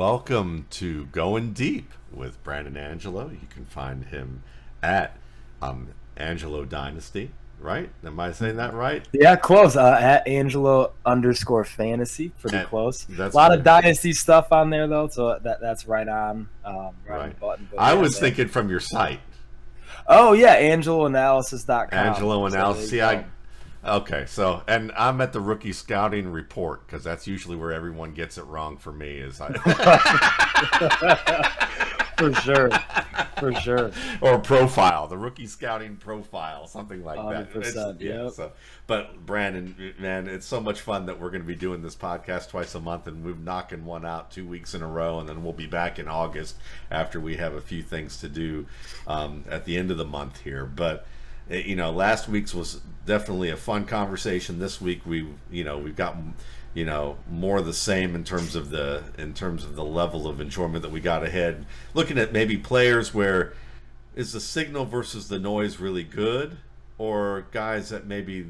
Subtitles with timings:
[0.00, 3.28] welcome to Going Deep with Brandon Angelo.
[3.28, 4.42] You can find him
[4.82, 5.14] at
[5.60, 7.90] um, Angelo Dynasty, right?
[8.02, 9.06] Am I saying that right?
[9.12, 9.76] Yeah, close.
[9.76, 13.04] Uh, at Angelo underscore fantasy, pretty At- close.
[13.10, 16.48] that's a lot of dynasty stuff on there though, so that that's right on.
[16.64, 17.34] Um, right, on Right.
[17.34, 17.68] the button.
[17.70, 18.20] But I yeah, was man.
[18.30, 19.20] thinking from your site,
[20.06, 21.88] Oh yeah, AngeloAnalysis.com.
[21.92, 22.90] Angelo So Analysis.
[22.90, 23.26] there See, I.
[23.84, 23.92] go.
[23.96, 28.38] Okay, so and I'm at the rookie scouting report because that's usually where everyone gets
[28.38, 29.18] it wrong for me.
[29.18, 29.52] Is I
[32.16, 32.70] for sure,
[33.38, 33.90] for sure.
[34.20, 37.52] or profile, the rookie scouting profile, something like that.
[37.54, 38.32] 100%, It's- yeah, yep.
[38.32, 38.52] so,
[38.86, 42.50] but Brandon, man, it's so much fun that we're going to be doing this podcast
[42.50, 45.42] twice a month, and we're knocking one out two weeks in a row, and then
[45.42, 46.56] we'll be back in August
[46.90, 48.66] after we have a few things to do
[49.06, 50.66] um, at the end of the month here.
[50.66, 51.06] But
[51.50, 54.58] you know, last week's was definitely a fun conversation.
[54.58, 56.16] This week we, you know, we've got
[56.72, 60.28] you know more of the same in terms of the in terms of the level
[60.28, 61.66] of enjoyment that we got ahead.
[61.94, 63.52] Looking at maybe players where
[64.14, 66.56] is the signal versus the noise really good,
[66.98, 68.46] or guys that maybe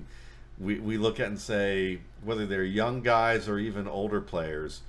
[0.58, 4.82] we we look at and say whether they're young guys or even older players.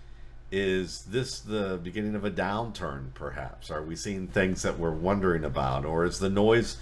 [0.53, 3.71] Is this the beginning of a downturn, perhaps?
[3.71, 5.85] Are we seeing things that we're wondering about?
[5.85, 6.75] Or is the noise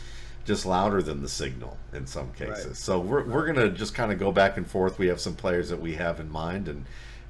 [0.49, 2.65] just louder than the signal in some cases?
[2.65, 2.75] Right.
[2.75, 4.97] So we're, we're going to just kind of go back and forth.
[4.97, 6.85] We have some players that we have in mind, and,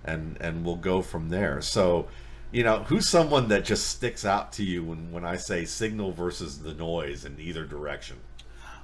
[0.06, 1.62] and, and we'll go from there.
[1.62, 2.08] So,
[2.54, 6.14] you know, who's someone that just sticks out to you when, when I say signal
[6.14, 8.16] versus the noise in either direction?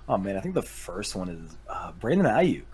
[0.10, 2.66] Oh man, I think the first one is uh, Brandon Aiyuk.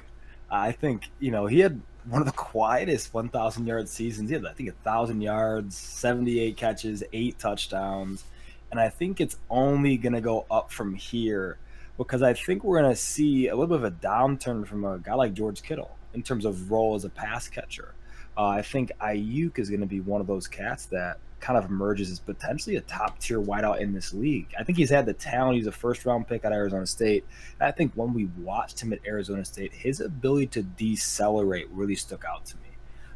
[0.49, 4.29] I think you know he had one of the quietest 1,000 yard seasons.
[4.29, 8.25] He had I think a thousand yards, 78 catches, eight touchdowns,
[8.71, 11.57] and I think it's only going to go up from here
[11.97, 14.97] because I think we're going to see a little bit of a downturn from a
[14.97, 17.93] guy like George Kittle in terms of role as a pass catcher.
[18.37, 21.69] Uh, I think Aiyuk is going to be one of those cats that kind of
[21.69, 24.47] emerges as potentially a top tier wideout in this league.
[24.57, 25.57] I think he's had the talent.
[25.57, 27.25] He's a first round pick at Arizona State.
[27.59, 31.95] And I think when we watched him at Arizona State, his ability to decelerate really
[31.95, 32.61] stuck out to me.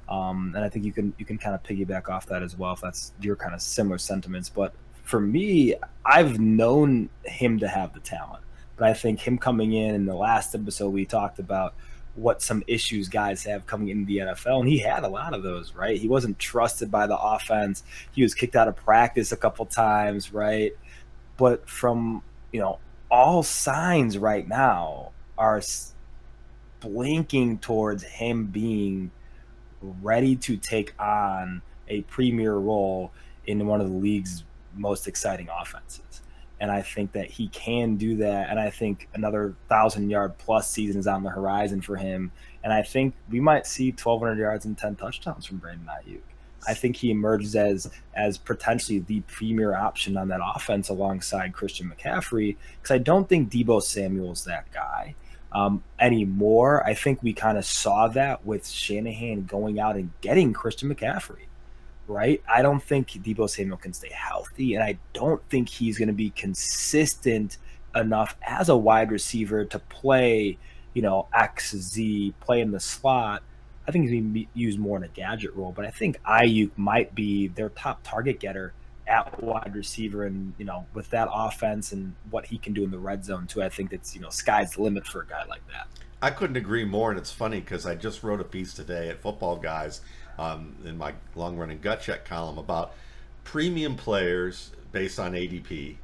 [0.10, 2.74] Um, and I think you can you can kind of piggyback off that as well
[2.74, 4.50] if that's your kind of similar sentiments.
[4.50, 4.74] But
[5.06, 8.44] for me, I've known him to have the talent,
[8.76, 11.76] but I think him coming in in the last episode we talked about
[12.16, 15.44] what some issues guys have coming into the NFL, and he had a lot of
[15.44, 15.74] those.
[15.74, 17.84] Right, he wasn't trusted by the offense.
[18.14, 20.34] He was kicked out of practice a couple times.
[20.34, 20.72] Right,
[21.38, 22.80] but from you know
[23.12, 25.62] all signs right now are
[26.80, 29.12] blinking towards him being
[30.02, 33.12] ready to take on a premier role
[33.46, 34.44] in one of the league's
[34.76, 36.22] most exciting offenses.
[36.60, 38.50] And I think that he can do that.
[38.50, 42.32] And I think another thousand yard plus season is on the horizon for him.
[42.64, 46.22] And I think we might see 1,200 yards and 10 touchdowns from Brandon Aiyuk.
[46.68, 51.92] I think he emerges as as potentially the premier option on that offense alongside Christian
[51.92, 55.16] McCaffrey because I don't think Deebo Samuel's that guy
[55.52, 56.86] um, anymore.
[56.86, 61.46] I think we kind of saw that with Shanahan going out and getting Christian McCaffrey,
[62.08, 62.42] right?
[62.48, 66.14] I don't think Deebo Samuel can stay healthy, and I don't think he's going to
[66.14, 67.58] be consistent
[67.96, 70.58] enough as a wide receiver to play,
[70.94, 73.44] you know, X, Z, play in the slot.
[73.88, 76.22] I think he's going to be used more in a gadget role, but I think
[76.24, 78.74] Aiyuk might be their top target getter
[79.08, 82.90] at wide receiver and you know with that offense and what he can do in
[82.90, 85.46] the red zone too i think it's you know sky's the limit for a guy
[85.46, 85.88] like that
[86.22, 89.22] I couldn't agree more, and it's funny because I just wrote a piece today at
[89.22, 90.00] Footballguys
[90.38, 92.94] um, in my long running gut check column about
[93.44, 95.98] premium players based on ADP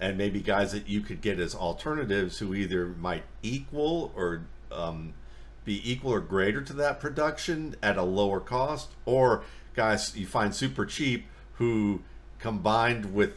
[0.00, 4.42] and maybe guys that you could get as alternatives who either might equal or
[4.72, 5.14] um,
[5.64, 9.44] be equal or greater to that production at a lower cost, or
[9.74, 12.02] guys you find super cheap who
[12.38, 13.32] combined with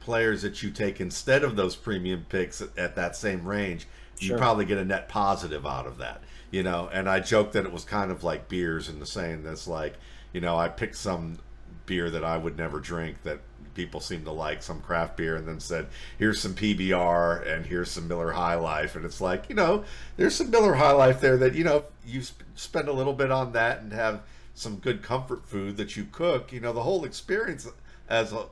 [0.00, 3.86] players that you take instead of those premium picks at, at that same range,
[4.18, 6.20] you probably get a net positive out of that.
[6.50, 9.44] You know, and I joked that it was kind of like beers in the saying
[9.44, 9.94] that's like,
[10.32, 11.38] you know, I picked some
[11.86, 13.40] beer that I would never drink that
[13.74, 15.86] people seem to like, some craft beer, and then said,
[16.18, 18.96] here's some PBR and here's some Miller High Life.
[18.96, 19.84] And it's like, you know,
[20.16, 23.30] there's some Miller High Life there that, you know, you sp- spend a little bit
[23.30, 24.22] on that and have
[24.54, 27.68] some good comfort food that you cook, you know, the whole experience
[28.08, 28.46] as a,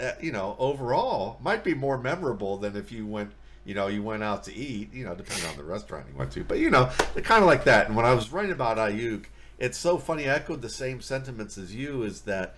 [0.00, 3.32] uh, you know, overall might be more memorable than if you went,
[3.66, 6.30] you know, you went out to eat, you know, depending on the restaurant you went
[6.32, 6.44] to.
[6.44, 6.86] But, you know,
[7.16, 7.88] kind of like that.
[7.88, 9.24] And when I was writing about Aiyuk,
[9.58, 10.28] it's so funny.
[10.28, 12.54] I echoed the same sentiments as you is that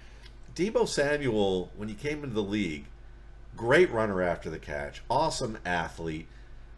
[0.54, 2.84] Deebo Samuel, when he came into the league,
[3.56, 6.28] great runner after the catch, awesome athlete,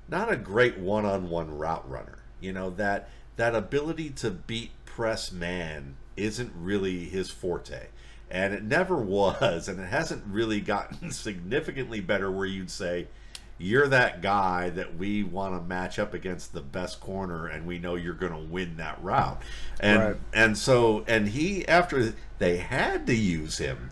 [0.08, 2.18] not a great one-on-one route runner.
[2.40, 7.88] You know that that ability to beat press man isn't really his forte.
[8.30, 12.30] and it never was, and it hasn't really gotten significantly better.
[12.30, 13.08] Where you'd say
[13.60, 17.78] you're that guy that we want to match up against the best corner, and we
[17.78, 19.40] know you're going to win that route,
[19.78, 20.16] and Right.
[20.32, 23.90] and so and he after they had to use him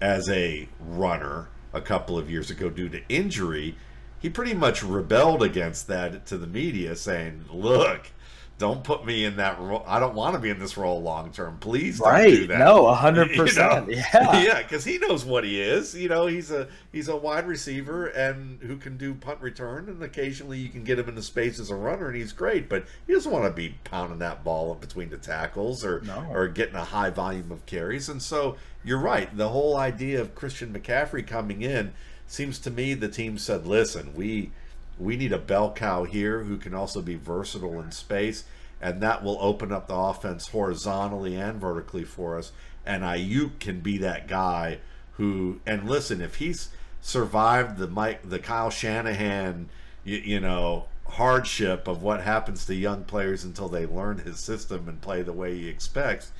[0.00, 3.76] as a runner a couple of years ago due to injury,
[4.18, 8.10] he pretty much rebelled against that to the media, saying, "Look,
[8.60, 9.82] don't put me in that role.
[9.86, 11.56] I don't want to be in this role long term.
[11.58, 12.48] Please don't do Right.
[12.48, 13.42] that." No, a hundred You know?
[13.42, 13.90] percent.
[13.90, 14.04] Yeah.
[14.42, 15.94] yeah, because he knows what he is.
[15.96, 20.00] You know, he's a he's a wide receiver and who can do punt return, and
[20.02, 22.68] occasionally you can get him into space as a runner, and he's great.
[22.68, 26.26] But he doesn't want to be pounding that ball up between the tackles or No.
[26.30, 28.08] or getting a high volume of carries.
[28.08, 29.34] And so you're right.
[29.36, 31.92] The whole idea of Christian McCaffrey coming in
[32.26, 34.52] seems to me the team said, "Listen, we
[35.00, 38.44] we need a bell cow here who can also be versatile in space."
[38.80, 42.52] And that will open up the offense horizontally and vertically for us.
[42.86, 44.78] And Aiyuk can be that guy
[45.12, 45.60] who.
[45.66, 46.70] And listen, if he's
[47.00, 49.68] survived the Mike, the Kyle Shanahan,
[50.04, 54.88] you, you know, hardship of what happens to young players until they learn his system
[54.88, 56.32] and play the way he expects,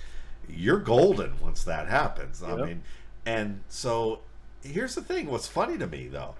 [0.49, 2.43] you're golden once that happens.
[2.43, 2.83] I mean,
[3.27, 4.21] and so
[4.63, 6.35] here's the thing: what's funny to me though,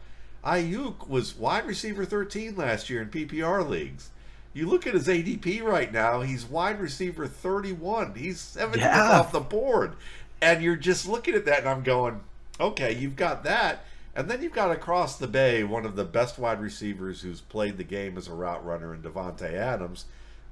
[0.45, 4.11] Aiyuk was wide receiver 13 last year in PPR leagues.
[4.53, 8.15] You look at his ADP right now; he's wide receiver 31.
[8.15, 9.11] He's 70th Yeah.
[9.21, 9.95] off the board,
[10.41, 12.21] and you're just looking at that, and I'm going,
[12.59, 13.85] okay, you've got that.
[14.15, 17.77] And then you've got across the bay one of the best wide receivers who's played
[17.79, 20.07] the game as a route runner in Davante Adams.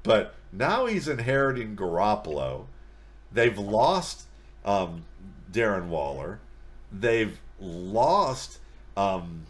[0.05, 2.67] But now he's inheriting Garoppolo.
[3.32, 4.26] They've lost
[4.64, 5.05] um,
[5.52, 6.38] Darren Waller.
[6.93, 8.58] They've lost.
[8.96, 9.43] Um,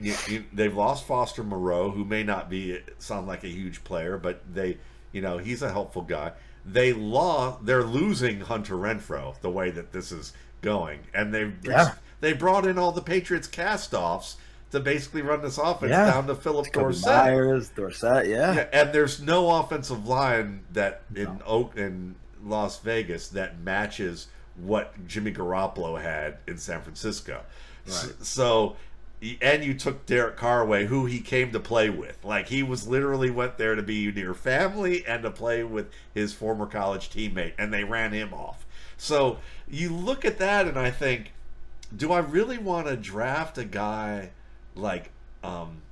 [0.00, 4.16] you, you, they've lost Foster Moreau, who may not be sound like a huge player,
[4.16, 4.78] but they,
[5.12, 6.32] you know, he's a helpful guy.
[6.64, 7.64] They lost.
[7.64, 11.94] They're losing Hunter Renfrow the way that this is going, and they've Yeah.
[12.20, 14.36] they brought in all the Patriots cast-offs
[14.70, 16.10] to basically run this offense Yeah.
[16.10, 17.06] down to Philip Kobe Dorsett.
[17.06, 18.54] Myers, Dorsett, yeah.
[18.54, 21.38] Yeah, and there's no offensive line that in No.
[21.46, 27.40] Oak in Las Vegas that matches what Jimmy Garoppolo had in San Francisco.
[27.86, 28.14] Right.
[28.20, 28.76] So,
[29.40, 32.24] and you took Derek Carr away, who he came to play with.
[32.24, 36.32] Like he was literally went there to be near family and to play with his
[36.32, 38.64] former college teammate, and they ran him off.
[38.96, 39.38] So
[39.68, 41.32] you look at that, and I think,
[41.94, 44.30] do I really want to draft a guy
[44.74, 45.10] like
[45.42, 45.82] um,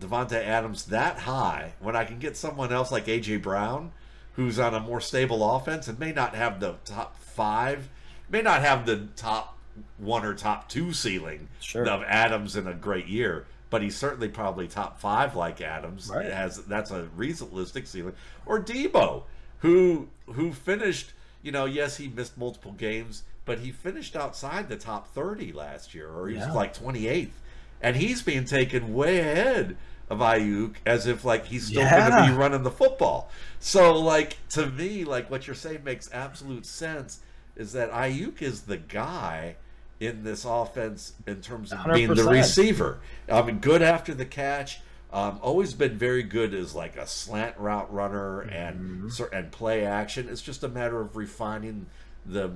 [0.00, 3.92] Davante Adams that high when I can get someone else like AJ Brown,
[4.34, 7.88] who's on a more stable offense and may not have the top five,
[8.28, 9.55] may not have the top
[9.98, 11.88] one or top two ceiling Sure.
[11.88, 16.10] of Adams in a great year, but he's certainly probably top five like Adams.
[16.12, 16.26] Right.
[16.30, 18.14] Has that's a realistic ceiling.
[18.44, 19.24] Or Deebo,
[19.60, 21.12] who who finished,
[21.42, 25.94] you know, yes, he missed multiple games, but he finished outside the top thirty last
[25.94, 26.46] year, or he Yeah.
[26.46, 27.40] was like twenty eighth
[27.82, 29.76] and he's being taken way ahead
[30.08, 33.30] of Aiyuk as if like he's still going to be running the football.
[33.60, 37.20] So like to me, like what you're saying makes absolute sense.
[37.56, 39.56] Is that Aiyuk is the guy
[40.00, 42.98] in this offense in terms of being the receiver?
[43.30, 44.80] I mean, good after the catch.
[45.12, 49.84] Um, always been very good as like a slant route runner and cer- and play
[49.86, 50.28] action.
[50.28, 51.86] It's just a matter of refining
[52.26, 52.50] the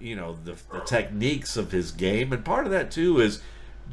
[0.00, 3.40] you know the, the techniques of his game and part of that too is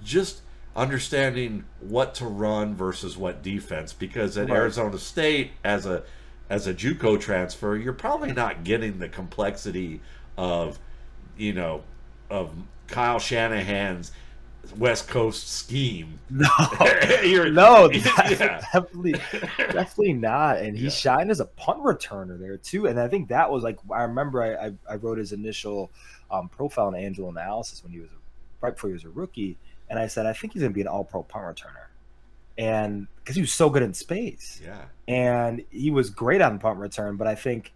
[0.03, 0.41] just
[0.75, 4.57] understanding what to run versus what defense because at Right.
[4.57, 6.01] Arizona State as a
[6.49, 10.01] as a JUCO transfer you're probably not getting the complexity
[10.37, 10.79] of
[11.37, 11.83] you know
[12.31, 12.51] of
[12.87, 14.11] Kyle Shanahan's
[14.77, 16.47] West Coast scheme No,
[17.49, 18.61] no, yeah.
[18.71, 19.13] definitely,
[19.57, 20.57] definitely not.
[20.59, 20.89] And he Yeah.
[20.91, 22.87] shined as a punt returner there too.
[22.87, 25.91] And I think that was like I remember I, I, I wrote his initial
[26.31, 29.57] um, profile and Angelo Analysis when he was a, right before he was a rookie,
[29.89, 31.87] and I said I think he's going to be an All Pro punt returner,
[32.57, 36.79] and because he was so good in space, yeah and he was great on punt
[36.79, 37.17] return.
[37.17, 37.73] But I think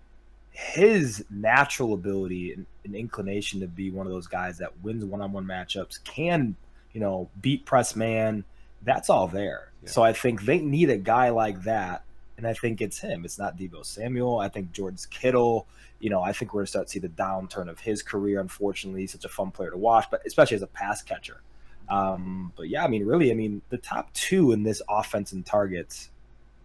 [0.56, 5.44] his natural ability and, and inclination to be one of those guys that wins one-on-one
[5.44, 6.56] matchups can
[6.94, 8.42] you know beat press man
[8.84, 9.72] that's all there.
[9.84, 9.90] Yeah.
[9.90, 12.04] so i think they need a guy like that
[12.38, 13.26] and i think it's him.
[13.26, 14.40] It's not deebo samuel.
[14.40, 15.68] I think george kittle
[16.00, 18.40] you know i think we're going to start to see the downturn of his career.
[18.40, 21.42] Unfortunately he's such a fun player to watch but especially as a pass catcher.
[21.90, 25.46] Um, but yeah i mean really i mean the top two in this offense and
[25.46, 26.12] targets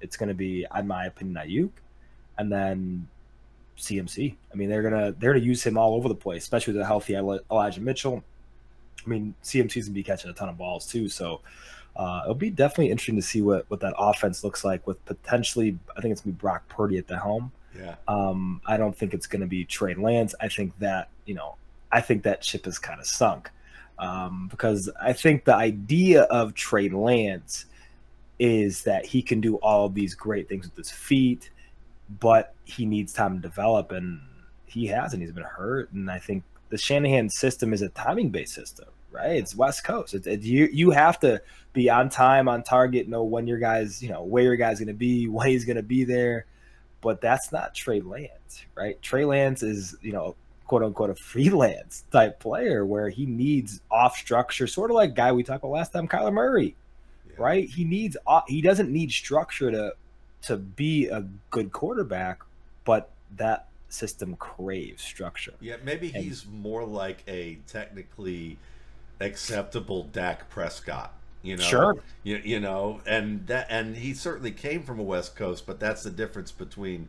[0.00, 1.70] it's going to be in my opinion aiyuk
[2.38, 3.08] and then
[3.80, 4.34] CMC.
[4.52, 6.86] I mean, they're gonna they're gonna use him all over the place, especially with a
[6.86, 8.22] healthy Elijah Mitchell.
[9.04, 11.40] I mean, CMC's gonna be catching a ton of balls too, so
[11.96, 15.78] uh, it'll be definitely interesting to see what what that offense looks like with potentially.
[15.96, 17.52] I think it's gonna be Brock Purdy at the helm.
[17.76, 20.34] yeah Um, I don't think it's gonna be Trey Lance.
[20.40, 21.56] I think that you know
[21.92, 23.50] I think that ship is kind of sunk
[23.98, 27.66] um, because I think the idea of Trey Lance
[28.38, 31.50] is that he can do all of these great things with his feet,
[32.18, 34.20] but he needs time to develop, and
[34.66, 35.22] he hasn't.
[35.22, 39.32] He's been hurt, and I think the Shanahan system is a timing based system, right?
[39.32, 40.14] It's West Coast.
[40.14, 41.40] It, it, you you have to
[41.72, 44.88] be on time, on target, know when your guys, you know, where your guy's going
[44.88, 46.46] to be, when he's going to be there.
[47.02, 49.00] But that's not Trey Lance, right?
[49.00, 50.36] Trey Lance is, you know,
[50.66, 55.32] quote unquote a freelance type player where he needs off structure, sort of like guy
[55.32, 56.76] we talked about last time, Kyler Murray,
[57.28, 57.34] yeah.
[57.38, 57.68] right?
[57.68, 59.94] He needs uh, he doesn't need structure to
[60.42, 62.40] to be a good quarterback,
[62.84, 65.54] but that system craves structure.
[65.60, 68.58] Yeah, maybe and, he's more like a technically
[69.20, 71.12] acceptable Dak Prescott.
[71.42, 71.96] You know, sure.
[72.22, 76.02] You, you know, and that and he certainly came from a West Coast, but that's
[76.02, 77.08] the difference between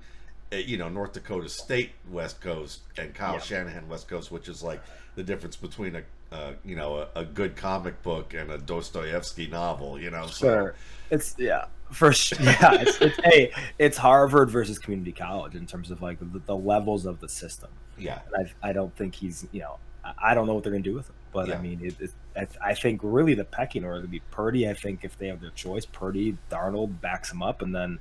[0.53, 3.39] uh, you know North Dakota State West Coast and Kyle yeah.
[3.39, 4.81] Shanahan West Coast, which is like
[5.15, 9.47] the difference between a uh, you know a, a, good comic book and a Dostoevsky
[9.47, 9.99] novel.
[9.99, 10.75] You know, sure.
[11.09, 12.37] It's yeah, for sure.
[12.41, 16.55] Yeah, it's, it's hey, it's Harvard versus community college in terms of like the, the
[16.55, 17.69] levels of the system.
[17.97, 19.77] Yeah, and I I don't think he's you know
[20.17, 21.15] I don't know what they're gonna do with him.
[21.33, 21.57] But yeah.
[21.57, 24.67] I mean, it, it, I, I, think really the pecking order would be Purdy.
[24.67, 27.99] I think if they have their choice, Purdy, Darnold backs him up, and then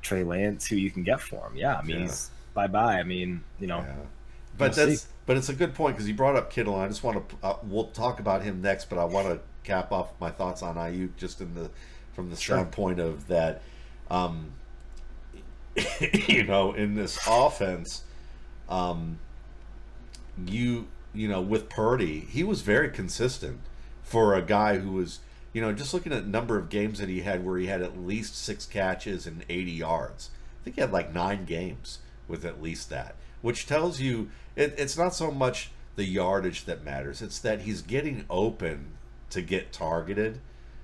[0.00, 1.56] Trey Lance, who you can get for him.
[1.56, 2.14] Yeah, I mean, yeah.
[2.54, 2.98] bye bye.
[2.98, 3.80] I mean, you know.
[3.80, 3.94] Yeah.
[4.56, 5.08] But we'll that's see.
[5.30, 6.74] But it's a good point because you brought up Kittle.
[6.74, 9.38] And I just want to uh, we'll talk about him next, but I want to
[9.62, 11.70] cap off my thoughts on Aiyuk just in the
[12.14, 12.56] from the sure.
[12.56, 13.62] standpoint of that.
[14.10, 14.50] Um,
[16.26, 18.02] you know, in this offense,
[18.68, 19.20] um,
[20.48, 23.60] you you know, with Purdy, he was very consistent
[24.02, 25.20] for a guy who was,
[25.52, 27.96] you know, just looking at number of games that he had where he had at
[27.96, 30.30] least six catches and 80 yards.
[30.60, 34.74] I think he had like nine games with at least that, which tells you it,
[34.76, 38.92] it's not so much the yardage that matters; it's that he's getting open
[39.30, 40.40] to get targeted,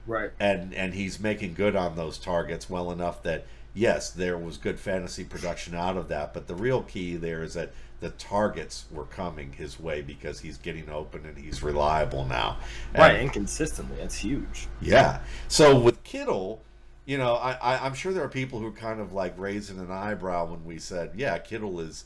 [0.07, 0.31] right?
[0.39, 3.47] And and he's making good on those targets well enough that
[3.77, 6.35] yes, there was good fantasy production out of that.
[6.35, 7.71] But the real key there is that
[8.01, 12.59] the targets were coming his way because he's getting open and he's reliable now.
[12.93, 13.97] And, right, and consistently.
[13.99, 14.67] That's huge.
[14.81, 15.21] Yeah.
[15.49, 16.63] So with Kittle,
[17.05, 19.79] you know, I, I, am sure there are people who are kind of like raising
[19.79, 22.05] an eyebrow when we said, yeah, Kittle is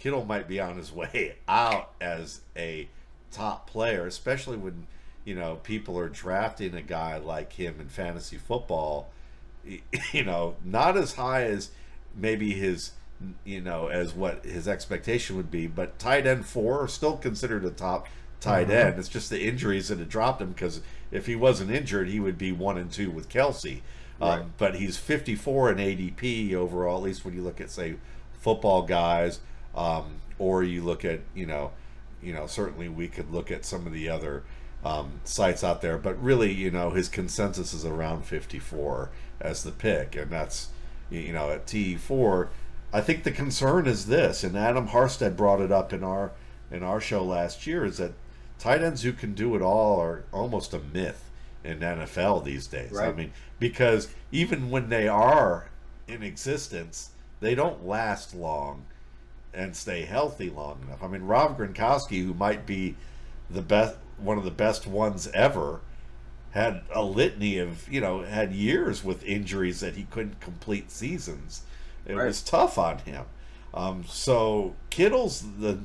[0.00, 2.88] Kittle might be on his way out as a
[3.30, 4.86] top player, especially when
[5.24, 9.10] you know people are drafting a guy like him in fantasy football.
[10.12, 11.70] You know, not as high as
[12.16, 12.92] maybe his
[13.44, 15.66] you know, as what his expectation would be.
[15.66, 18.08] But tight end four still considered a top
[18.40, 18.88] tight mm-hmm.
[18.88, 18.98] end.
[18.98, 20.80] It's just the injuries that had dropped him because
[21.10, 23.82] if he wasn't injured, he would be one and two with Kelce.
[24.20, 24.40] Um, right.
[24.40, 27.96] Um, but he's 54 in ADP overall, at least when you look at say
[28.44, 29.38] footballguys,
[29.74, 31.72] um, or you look at you know,
[32.22, 34.42] you know certainly we could look at some of the other
[34.84, 39.10] um, sites out there, but really you know his consensus is around 54
[39.40, 40.68] as the pick, and that's
[41.10, 42.48] you know at T4
[42.92, 46.32] I think the concern is this, and Adam Harstad brought it up in our
[46.70, 48.12] in our show last year, is that
[48.58, 51.30] tight ends who can do it all are almost a myth
[51.64, 52.92] in NFL these days.
[52.92, 53.08] Right.
[53.08, 55.68] I mean, because even when they are
[56.06, 57.10] in existence,
[57.40, 58.86] they don't last long
[59.52, 61.02] and stay healthy long enough.
[61.02, 62.96] I mean, Rob Gronkowski, who might be
[63.48, 65.80] the best, one of the best ones ever,
[66.52, 71.62] had a litany of you know had years with injuries that he couldn't complete seasons
[72.06, 72.26] it right.
[72.26, 73.24] was tough on him.
[73.72, 75.80] Um, so Kittle's the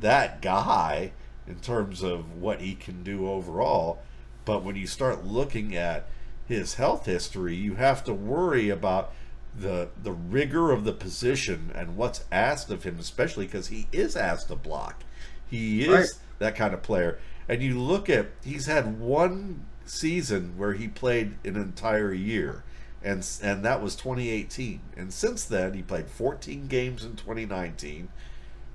[0.00, 1.12] that guy
[1.46, 4.02] in terms of what he can do overall.
[4.44, 6.06] But when you start looking at
[6.46, 9.12] his health history, you have to worry about
[9.54, 14.16] the the rigor of the position and what's asked of him, especially because he is
[14.16, 15.04] asked to block.
[15.48, 16.08] He is right.
[16.38, 17.18] that kind of player.
[17.48, 22.64] And you look at he's had one season where he played an entire year
[23.04, 24.80] and and that was 2018.
[24.96, 28.08] And since then, he played 14 games in 2019.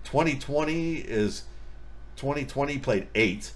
[0.04, 1.44] 2020 is
[2.16, 3.52] 2020 played eight,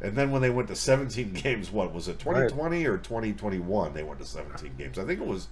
[0.00, 2.18] and then when they went to 17 games, what was it?
[2.18, 2.86] 2020 right.
[2.86, 3.94] or 2021?
[3.94, 4.98] They went to 17 games.
[4.98, 5.48] I think it was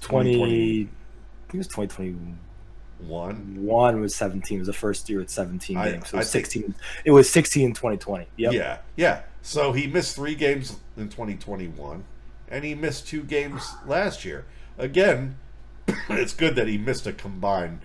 [0.00, 0.34] 20.
[0.34, 3.64] I think it was 2021.
[3.64, 4.56] One was 17.
[4.56, 6.08] It was the first year at 17 I, games.
[6.10, 6.62] So it was 16.
[6.62, 8.26] Think, it was 16 in 2020.
[8.36, 8.52] Yep.
[8.52, 9.22] Yeah, yeah.
[9.42, 12.04] So he missed three games in 2021
[12.50, 14.46] and he missed two games last year.
[14.76, 15.38] Again,
[16.08, 17.80] it's good that he missed a combined,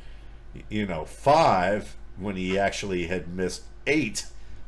[0.70, 4.26] you know, five when he actually had missed eight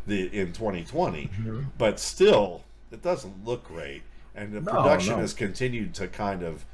[0.08, 1.28] the, in 2020.
[1.28, 1.62] Mm-hmm.
[1.78, 4.04] But still, it doesn't look great.
[4.34, 5.20] And the no, production no.
[5.20, 6.66] has continued to kind of,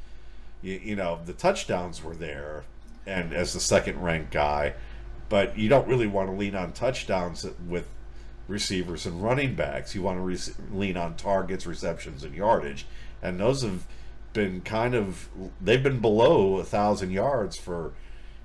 [0.61, 2.63] you, you know, the touchdowns were there,
[3.05, 4.73] and as the second ranked guy,
[5.29, 7.87] but you don't really want to lean on touchdowns with
[8.47, 9.95] receivers and running backs.
[9.95, 12.85] You want to re- lean on targets, receptions, and yardage,
[13.21, 13.85] and those have
[14.33, 17.93] been kind of they've been below a thousand yards for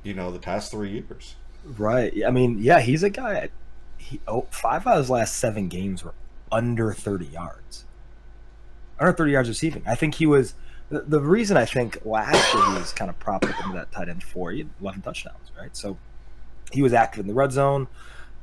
[0.02, 1.36] you know the past three years.
[1.64, 2.12] Right.
[2.26, 3.50] I mean, yeah, he's a guy.
[3.96, 6.14] He oh, five out of his last seven games were
[6.52, 7.84] under thirty yards.
[8.98, 9.82] Under thirty yards receiving.
[9.86, 10.54] I think he was
[10.88, 13.90] the, the reason I think last year he was kind of propped up into that
[13.92, 14.52] tight end four.
[14.52, 15.76] He had eleven touchdowns, right?
[15.76, 15.98] So
[16.72, 17.88] he was active in the red zone.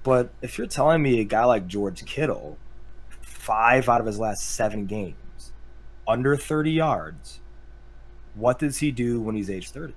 [0.03, 2.57] But if you're telling me a guy like George Kittle,
[3.21, 5.53] five out of his last seven games,
[6.07, 7.39] under 30 yards,
[8.35, 9.93] what does he do when he's age 30?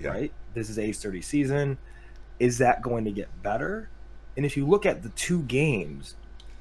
[0.00, 0.08] Yeah.
[0.08, 0.32] Right?
[0.54, 1.78] This is age 30 season.
[2.38, 3.90] Is that going to get better?
[4.36, 6.16] And if you look at the two games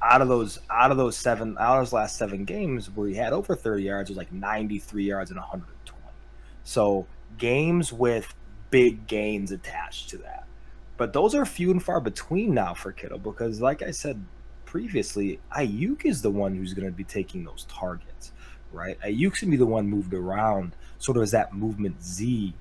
[0.05, 3.15] out of those out of those seven out of those last seven games where he
[3.15, 5.99] had over 30 yards, was like 93 yards and 120.
[6.63, 7.07] So
[7.37, 8.33] games with
[8.69, 10.45] big gains attached to that.
[10.97, 14.23] But those are few and far between now for Kittle because, like I said
[14.65, 18.31] previously, Aiyuk is the one who's going to be taking those targets,
[18.71, 18.99] right?
[19.01, 22.53] Aiyuk's going to be the one moved around, sort of as that movement Z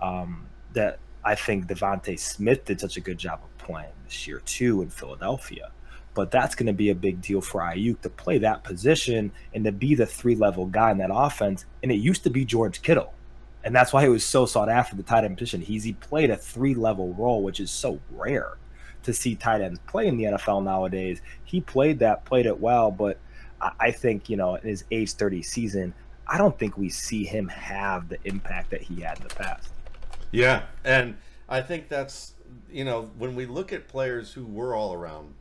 [0.00, 4.40] um, that I think DeVonta Smith did such a good job of playing this year
[4.40, 5.70] too in Philadelphia.
[6.16, 9.62] But that's going to be a big deal for Aiyuk to play that position and
[9.64, 11.64] to be the three level guy in that offense.
[11.84, 13.12] And it used to be George Kittle
[13.66, 15.60] and that's why he was so sought after the tight end position.
[15.60, 18.58] He's he played a three level role, which is so rare
[19.02, 21.20] to see tight ends play in the NFL nowadays.
[21.44, 23.18] He played that, played it well, but
[23.80, 25.94] I think you know in his age thirty season,
[26.28, 29.68] I don't think we see him have the impact that he had in the past.
[30.30, 31.16] Yeah, and
[31.48, 32.34] I think that's
[32.70, 35.34] you know when we look at players who were all around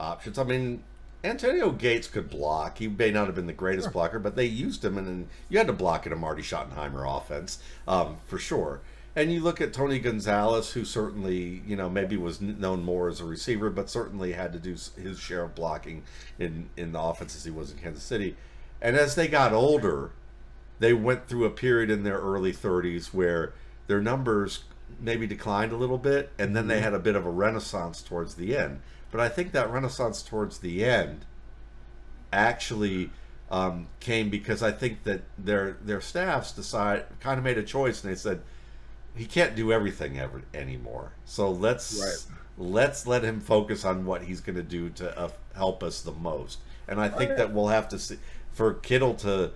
[0.00, 0.38] options.
[0.38, 0.82] I mean,
[1.22, 2.78] Antonio Gates could block.
[2.78, 3.92] He may not have been the greatest sure.
[3.92, 7.04] blocker, but they used him, and, and you had to block in a Marty Schottenheimer
[7.16, 8.80] offense um, for sure.
[9.14, 13.20] And you look at Tony Gonzalez, who certainly, you know, maybe was known more as
[13.20, 16.04] a receiver, but certainly had to do his share of blocking
[16.38, 18.36] in in the offense as he was in Kansas City.
[18.80, 20.12] And as they got older,
[20.78, 23.52] they went through a period in their early 30s where
[23.88, 24.64] their numbers
[25.00, 26.84] maybe declined a little bit, and then they mm-hmm.
[26.84, 28.80] had a bit of a renaissance towards the end.
[29.10, 31.24] But I think that renaissance towards the end
[32.32, 33.10] actually
[33.50, 38.04] um, came because I think that their their staffs decide kind of made a choice
[38.04, 38.42] and they said
[39.16, 41.12] he can't do everything ever anymore.
[41.24, 42.36] So let's right.
[42.56, 46.12] let's let him focus on what he's going to do to uh, help us the
[46.12, 46.58] most.
[46.86, 47.38] And I think right.
[47.38, 48.18] that we'll have to see
[48.52, 49.50] for Kittle to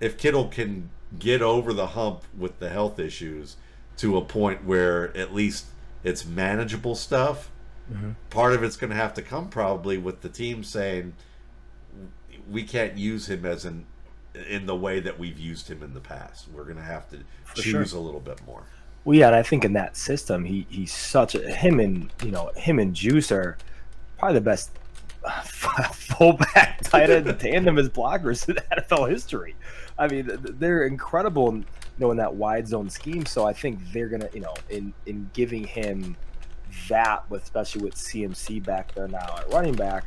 [0.00, 3.56] if Kittle can get over the hump with the health issues
[3.96, 5.66] to a point where at least
[6.04, 7.50] it's manageable stuff
[7.92, 8.10] Mm-hmm.
[8.30, 11.14] Part of it's going to have to come probably with the team saying
[12.50, 13.86] we can't use him as an
[14.48, 16.48] in the way that we've used him in the past.
[16.52, 17.98] We're going to have to For choose sure.
[17.98, 18.64] a little bit more.
[19.04, 22.30] Well, yeah, and I think in that system, he he's such a him and you
[22.30, 23.56] know him and Juice are
[24.18, 24.70] probably the best
[25.92, 29.54] fullback tight end tandem as blockers in NFL history.
[29.98, 31.64] I mean, they're incredible, you
[31.98, 33.24] know, in that wide zone scheme.
[33.26, 36.16] So I think they're gonna, you know, in in giving him
[36.88, 40.04] that, with especially with CMC back there now at running back,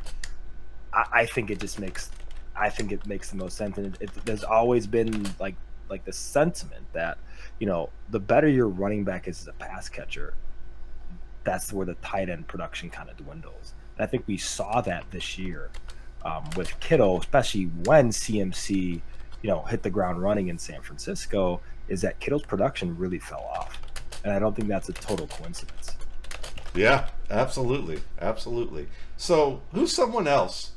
[0.92, 2.10] I, I think it just makes
[2.54, 3.78] I think it makes the most sense.
[3.78, 5.56] And it, it, there's always been like
[5.88, 7.18] like the sentiment that
[7.58, 10.34] you know the better your running back is as a pass catcher,
[11.44, 13.74] that's where the tight end production kind of dwindles.
[13.96, 15.70] And I think we saw that this year
[16.24, 19.00] um, with Kittle, especially when CMC
[19.42, 21.60] you know hit the ground running in San Francisco.
[21.88, 23.78] Is that Kittle's production really fell off,
[24.24, 25.96] and I don't think that's a total coincidence.
[26.74, 28.88] Yeah, absolutely, absolutely.
[29.16, 30.72] So, who's someone else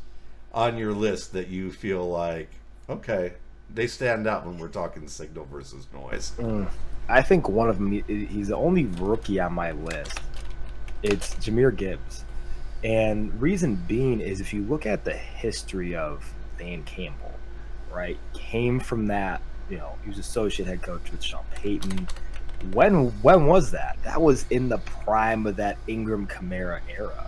[0.53, 2.49] on your list that you feel like
[2.89, 3.33] okay,
[3.73, 6.31] they stand out when we're talking signal versus noise?
[6.37, 6.69] Mm,
[7.09, 7.91] I think one of them.
[7.91, 10.19] He's the only rookie on my list.
[11.03, 12.23] It's Jahmyr Gibbs,
[12.83, 16.25] and reason being is if you look at the history of
[16.57, 17.33] Dan Campbell,
[17.93, 19.41] right, came from that.
[19.69, 22.07] You know, he was associate head coach with Sean Payton
[22.73, 23.97] when when was that?
[24.03, 27.27] That was in the prime of that Ingram Kamara era.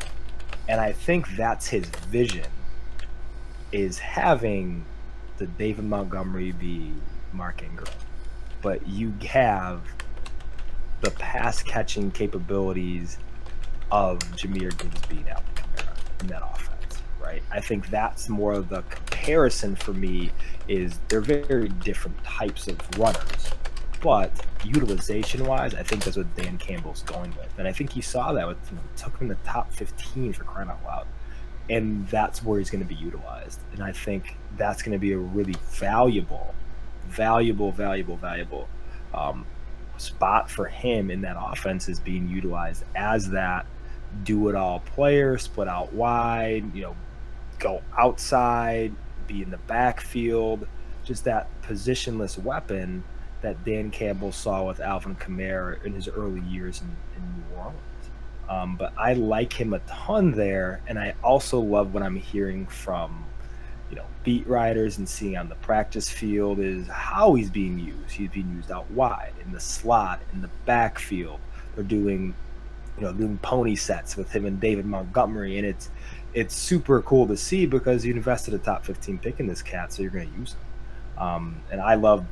[0.67, 2.45] And I think that's his vision
[3.71, 4.86] is having
[5.38, 6.93] the David Montgomery be
[7.34, 7.93] Mark Ingram.
[8.62, 9.82] But you have
[11.02, 13.17] the pass catching capabilities
[13.91, 17.43] of Jahmyr Gibbs being Alvin Kamara in that offense, right?
[17.52, 20.32] I think that's more of the comparison for me
[20.67, 23.52] is they're very different types of runners
[24.01, 24.31] but
[24.63, 27.51] utilization wise, I think that's what Dan Campbell's going with.
[27.57, 30.43] And I think he saw that with you know, took him the top 15 for
[30.43, 31.07] crying out loud.
[31.69, 33.60] And that's where he's going to be utilized.
[33.73, 36.53] And I think that's going to be a really valuable,
[37.07, 38.69] valuable, valuable, valuable
[39.13, 39.45] um,
[39.97, 43.65] spot for him in that offense is being utilized as that
[44.23, 46.95] do it all player, split out wide, you know,
[47.60, 48.93] go outside,
[49.27, 50.67] be in the backfield,
[51.03, 53.03] just that positionless weapon
[53.41, 57.78] that Dan Campbell saw with Alvin Kamara in his early years in, in New Orleans.
[58.50, 62.65] Um, but I like him a ton there, and I also love what I'm hearing
[62.65, 63.26] from
[63.89, 68.12] you know beat writers and seeing on the practice field is how he's being used.
[68.12, 71.39] He's being used out wide in the slot, in the backfield.
[71.76, 72.34] They're doing
[72.97, 75.89] you know doing pony sets with him and David Montgomery, and it's
[76.34, 79.91] it's super cool to see because you invested a top 15 pick in this cat,
[79.91, 81.23] so you're going to use him.
[81.23, 82.26] Um, and I love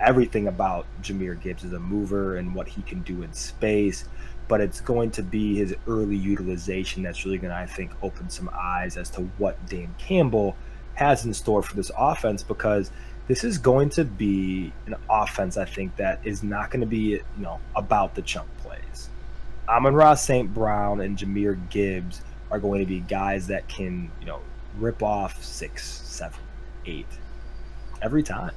[0.00, 4.04] everything about Jahmyr Gibbs as a mover and what he can do in space
[4.50, 8.28] but it's going to be his early utilization that's really going to, I think, open
[8.28, 10.56] some eyes as to what Dan Campbell
[10.94, 12.90] has in store for this offense because
[13.28, 16.96] this is going to be an offense, I think, that is not going to be,
[16.96, 19.08] you know, about the chunk plays.
[19.68, 20.52] Amon-Ra St.
[20.52, 24.40] Brown and Jahmyr Gibbs are going to be guys that can, you know,
[24.80, 26.40] rip off six, seven,
[26.86, 27.06] eight
[28.02, 28.50] every time.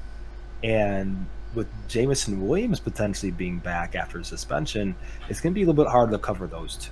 [0.63, 4.95] And with Jameson Williams potentially being back after suspension,
[5.29, 6.91] it's going to be a little bit harder to cover those two.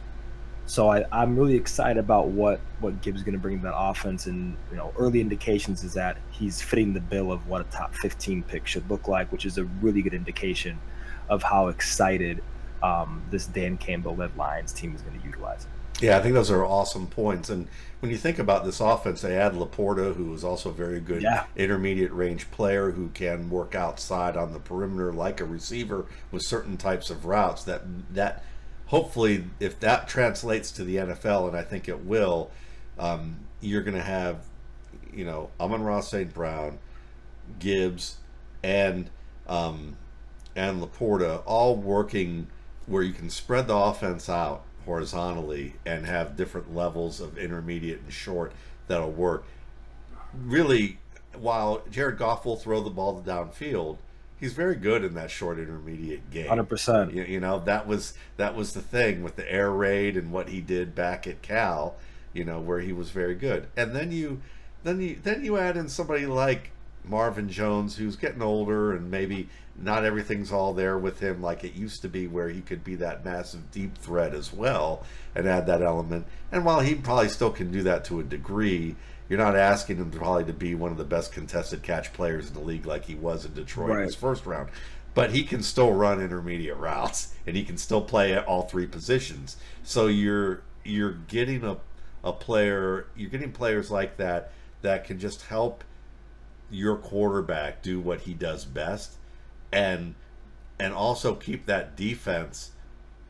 [0.68, 3.76] So I, am really excited about what what Gibbs is going to bring to that
[3.76, 7.64] offense, and you know, early indications is that he's fitting the bill of what a
[7.66, 10.80] top 15 pick should look like, which is a really good indication
[11.30, 12.42] of how excited
[12.84, 15.68] um, this Dan Campbell led Lions team is going to utilize.
[16.00, 17.50] Yeah, I think those are awesome points.
[17.50, 17.68] And
[18.02, 21.22] when you think about this offense, they add Laporta, who is also a very good
[21.22, 21.46] yeah.
[21.56, 26.78] intermediate range player who can work outside on the perimeter like a receiver with certain
[26.78, 27.64] types of routes.
[27.64, 27.84] That
[28.14, 28.44] that
[28.88, 32.50] hopefully, if that translates to the NFL, and I think it will,
[32.98, 34.46] um, you're going to have,
[35.14, 36.34] you know, Amon-Ra St.
[36.34, 36.80] Brown,
[37.60, 38.18] Gibbs,
[38.64, 39.12] and
[39.48, 39.96] um,
[40.56, 42.48] and Laporta all working
[42.88, 48.12] where you can spread the offense out horizontally and have different levels of intermediate and
[48.12, 48.52] short
[48.90, 49.46] that'll work.
[50.34, 50.98] Really,
[51.34, 54.00] while Jared Goff will throw the ball downfield,
[54.38, 56.50] he's very good in that short intermediate game.
[56.50, 57.14] Hundred percent.
[57.14, 60.60] You know that was that was the thing with the air raid and what he
[60.60, 61.96] did back at Cal.
[62.34, 64.42] You know where he was very good, and then you,
[64.84, 66.72] then you then you add in somebody like
[67.06, 71.74] Marvin Jones, who's getting older and maybe not everything's all there with him like it
[71.74, 75.04] used to be, where he could be that massive deep threat as well
[75.36, 76.26] and add that element.
[76.52, 78.96] And while he probably still can do that to a degree,
[79.30, 82.48] you're not asking him to probably to be one of the best contested catch players
[82.48, 84.00] in the league like he was in Detroit right.
[84.00, 84.70] in his first round.
[85.14, 88.88] But he can still run intermediate routes and he can still play at all three
[88.88, 89.58] positions.
[89.84, 91.78] So you're you're getting a
[92.24, 95.84] a player you're getting players like that that can just help
[96.70, 99.18] your quarterback do what he does best
[99.72, 100.16] and
[100.80, 102.72] and also keep that defense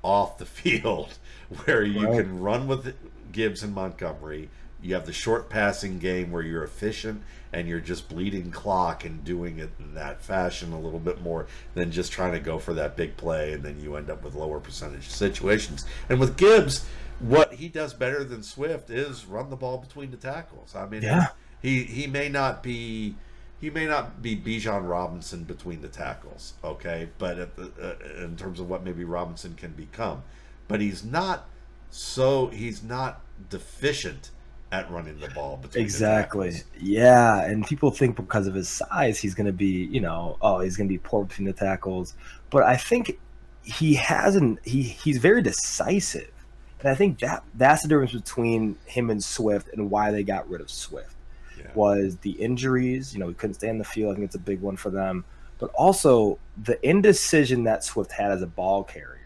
[0.03, 1.17] off the field
[1.65, 2.17] where you right.
[2.17, 2.95] can run with
[3.31, 4.49] Gibbs and Montgomery.
[4.81, 7.21] You have the short passing game where you're efficient
[7.53, 11.45] and you're just bleeding clock and doing it in that fashion a little bit more
[11.75, 14.33] than just trying to go for that big play and then you end up with
[14.33, 15.85] lower percentage situations.
[16.09, 16.85] And with Gibbs,
[17.19, 20.75] what he does better than Swift is run the ball between the tackles.
[20.75, 21.27] I mean, yeah.
[21.61, 23.15] he he may not be
[23.61, 28.59] he may not be Bijan Robinson between the tackles, okay, but the, uh, in terms
[28.59, 30.23] of what maybe Robinson can become,
[30.67, 31.47] but he's not
[31.91, 34.31] so he's not deficient
[34.71, 36.55] at running the ball between exactly.
[36.79, 40.61] Yeah and people think because of his size he's going to be you know oh
[40.61, 42.15] he's going to be poor between the tackles.
[42.49, 43.19] But i think
[43.63, 46.31] he hasn't he he's very decisive.
[46.79, 50.49] And i think that that's the difference between him and swift and why they got
[50.49, 51.15] rid of swift
[51.63, 51.71] yeah.
[51.73, 53.13] was the injuries.
[53.13, 54.11] You know, we couldn't stay in the field.
[54.11, 55.25] I think it's a big one for them.
[55.59, 59.19] But also the indecision that Swift had as a ball carrier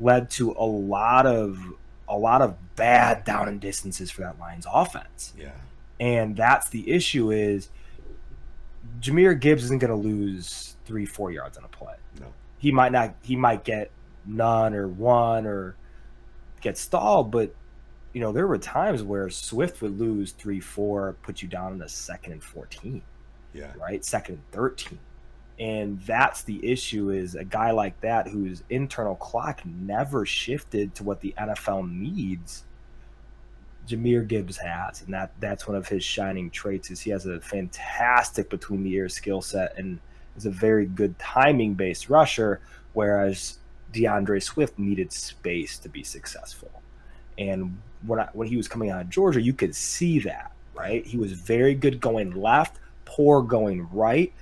[0.00, 1.58] led to a lot of
[2.08, 5.32] a lot of bad down and distances for that Lions offense.
[5.38, 5.52] Yeah.
[6.00, 7.68] And that's the issue is
[9.00, 11.94] Jahmyr Gibbs isn't going to lose three, four yards on a play.
[12.20, 12.26] No.
[12.58, 13.14] He might not.
[13.22, 13.90] He might get
[14.26, 15.76] none or one or
[16.60, 17.54] get stalled, but
[18.12, 21.82] you know, there were times where Swift would lose three, four, put you down in
[21.82, 23.02] a second and 14.
[23.54, 23.72] Yeah.
[23.78, 24.04] Right.
[24.04, 24.98] Second and 13.
[25.58, 31.04] And that's the issue is a guy like that whose internal clock never shifted to
[31.04, 32.64] what the NFL needs.
[33.86, 37.40] Jahmyr Gibbs has, and that that's one of his shining traits is he has a
[37.40, 39.98] fantastic between the ears skill set and
[40.36, 42.60] is a very good timing based rusher,
[42.92, 43.58] whereas
[43.92, 46.70] D'Andre Swift needed space to be successful.
[47.38, 51.04] And when I, when he was coming out of Georgia, you could see that, right?
[51.06, 54.32] He was very good going left, poor going right,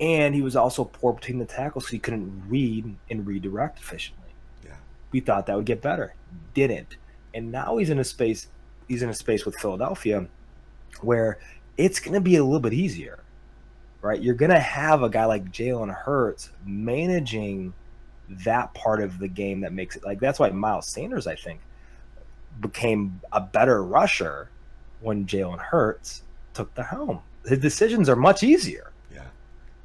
[0.00, 4.28] and he was also poor between the tackles, so he couldn't read and redirect efficiently.
[4.64, 4.76] Yeah,
[5.10, 6.14] we thought that would get better.
[6.54, 6.96] Didn't.
[7.34, 8.48] And now he's in a space
[8.88, 10.26] he's in a space with Philadelphia
[11.00, 11.38] where
[11.76, 13.18] it's going to be a little bit easier,
[14.00, 14.22] right?
[14.22, 17.74] You're going to have a guy like Jalen Hurts managing
[18.28, 21.60] that part of the game that makes it like that's why Miles Sanders, I think,
[22.60, 24.50] became a better rusher
[25.00, 26.22] when Jalen Hurts
[26.54, 27.20] took the helm.
[27.46, 28.92] His decisions are much easier.
[29.12, 29.26] Yeah.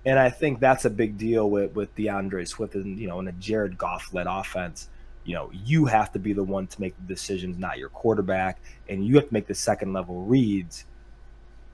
[0.06, 3.28] And I think that's a big deal with with D'Andre Swift and you know in
[3.28, 4.90] a Jared Goff led offense.
[5.24, 8.60] You know, you have to be the one to make the decisions, not your quarterback,
[8.90, 10.86] and you have to make the second level reads.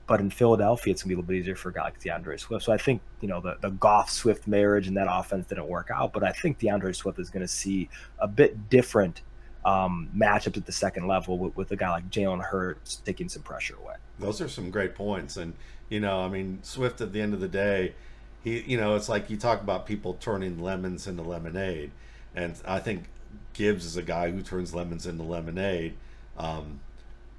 [0.08, 2.36] But in Philadelphia, it's gonna be a little bit easier for a guy like D'Andre
[2.38, 2.64] Swift.
[2.64, 5.90] So I think you know the the Goff Swift marriage and that offense didn't work
[5.94, 6.12] out.
[6.12, 9.22] But I think D'Andre Swift is gonna see a bit different
[9.64, 13.42] um, matchups at the second level with, with a guy like Jalen Hurts taking some
[13.42, 13.94] pressure away.
[14.18, 15.52] Those are some great points, and
[15.88, 17.94] you know, I mean, Swift at the end of the day,
[18.42, 21.90] he, you know, it's like you talk about people turning lemons into lemonade,
[22.34, 23.04] and I think
[23.52, 25.94] Gibbs is a guy who turns lemons into lemonade,
[26.38, 26.80] um,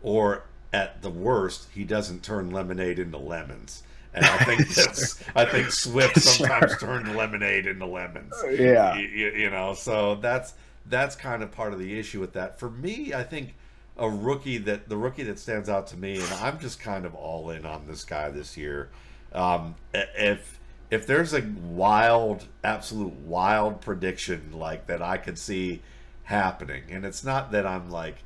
[0.04, 3.84] or at the worst, he doesn't turn lemonade into lemons.
[4.14, 6.80] And I think that's, I think Swift sometimes sure.
[6.80, 8.34] turned lemonade into lemons.
[8.50, 10.54] Yeah, you, you know, so that's
[10.86, 12.60] that's kind of part of the issue with that.
[12.60, 13.56] For me, I think
[13.98, 17.14] a rookie that the rookie that stands out to me, and I'm just kind of
[17.14, 18.90] all in on this guy this year.
[19.34, 25.82] Um, if if there's a wild, absolute wild prediction like that, I could see
[26.24, 28.18] happening, and it's not that I'm like,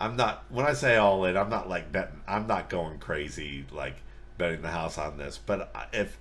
[0.00, 3.66] I'm not when I say all in, I'm not like betting, I'm not going crazy
[3.70, 3.96] like
[4.38, 6.16] betting the house on this, but if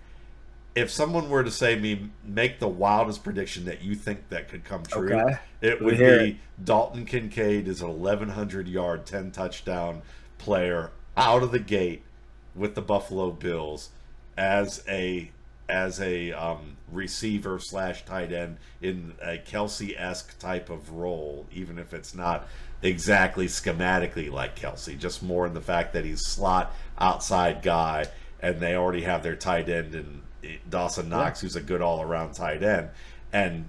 [0.76, 4.66] if someone were to say me make the wildest prediction that you think that could
[4.66, 5.38] come true, okay.
[5.62, 6.36] it would be it.
[6.64, 10.02] Dalton Kincaid is an 1100 yard, 10 touchdown
[10.38, 12.04] player out of the gate
[12.56, 13.90] with the Buffalo Bills
[14.38, 15.32] as a
[15.70, 21.78] as a um, receiver slash tight end in a Kelce esque type of role, even
[21.78, 22.48] if it's not
[22.82, 28.06] exactly schematically like Kelce, just more in the fact that he's slot outside guy
[28.40, 31.48] and they already have their tight end and eh, Dawson Knox, yeah.
[31.48, 32.90] who's a good all around tight end.
[33.34, 33.68] And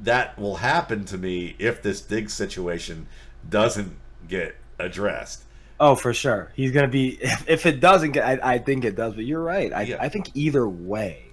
[0.00, 3.06] that will happen to me if this Diggs situation
[3.48, 3.96] doesn't
[4.28, 5.44] get addressed.
[5.78, 6.50] Oh, for sure.
[6.54, 9.24] He's going to be, if, if, it doesn't get, I, I, think it does, but
[9.24, 9.72] you're right.
[9.72, 9.96] I, yeah.
[10.00, 11.24] I think either way,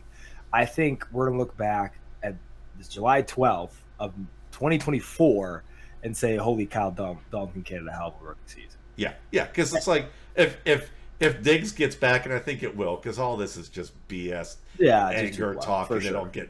[0.51, 2.35] I think we're going to look back at
[2.77, 4.13] this July 12th of
[4.51, 5.63] 2024
[6.03, 8.79] and say, holy cow, Dalton, Dalton Kincaid had a hell of a rookie season.
[8.95, 9.13] Yeah.
[9.31, 9.45] Yeah.
[9.45, 13.17] Because it's like, if, if, if Diggs gets back, and I think it will, because
[13.17, 16.11] all this is just BS yeah, anger talking sure.
[16.11, 16.49] that'll get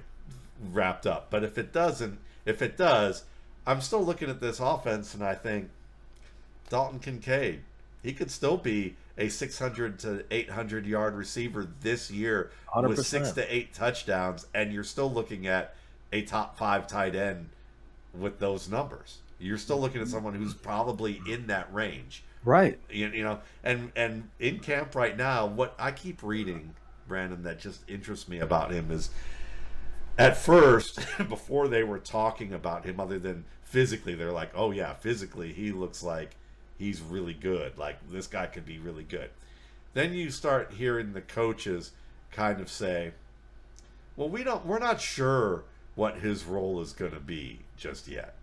[0.72, 1.28] wrapped up.
[1.30, 3.24] But if it doesn't, if it does,
[3.66, 5.70] I'm still looking at this offense and I think
[6.70, 7.62] Dalton Kincaid,
[8.02, 12.88] he could still be a 600 to 800 yard receiver this year 100%.
[12.88, 15.76] with six to eight touchdowns, and you're still looking at
[16.12, 17.50] a top five tight end
[18.18, 19.20] with those numbers.
[19.44, 22.24] You're still looking at someone who's probably in that range.
[22.46, 22.80] Right.
[22.90, 26.74] You, you know, and and in camp right now, what I keep reading
[27.08, 29.10] Brandon that just interests me about him is
[30.18, 34.94] at first, before they were talking about him, other than physically, they're like, oh, yeah,
[34.94, 36.36] physically, he looks like
[36.78, 37.78] he's really good.
[37.78, 39.30] Like, this guy could be really good.
[39.94, 41.92] Then you start hearing the coaches
[42.32, 43.14] kind of say,
[44.16, 45.64] well, we don't, we're not sure
[45.96, 48.36] what his role is going to be just yet.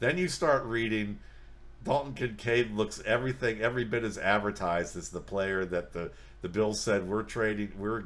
[0.00, 1.18] Then you start reading
[1.84, 6.80] Dalton Kincaid looks everything every bit as advertised as the player that the the Bills
[6.80, 8.04] said we're trading, we're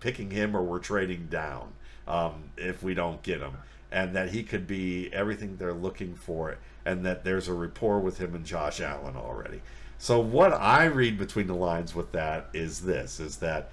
[0.00, 1.72] picking him or we're trading down
[2.08, 3.52] um, if we don't get him,
[3.92, 8.18] and that he could be everything they're looking for, and that there's a rapport with
[8.18, 9.60] him and Josh Allen already.
[9.98, 13.70] So what I read between the lines with that is this: is that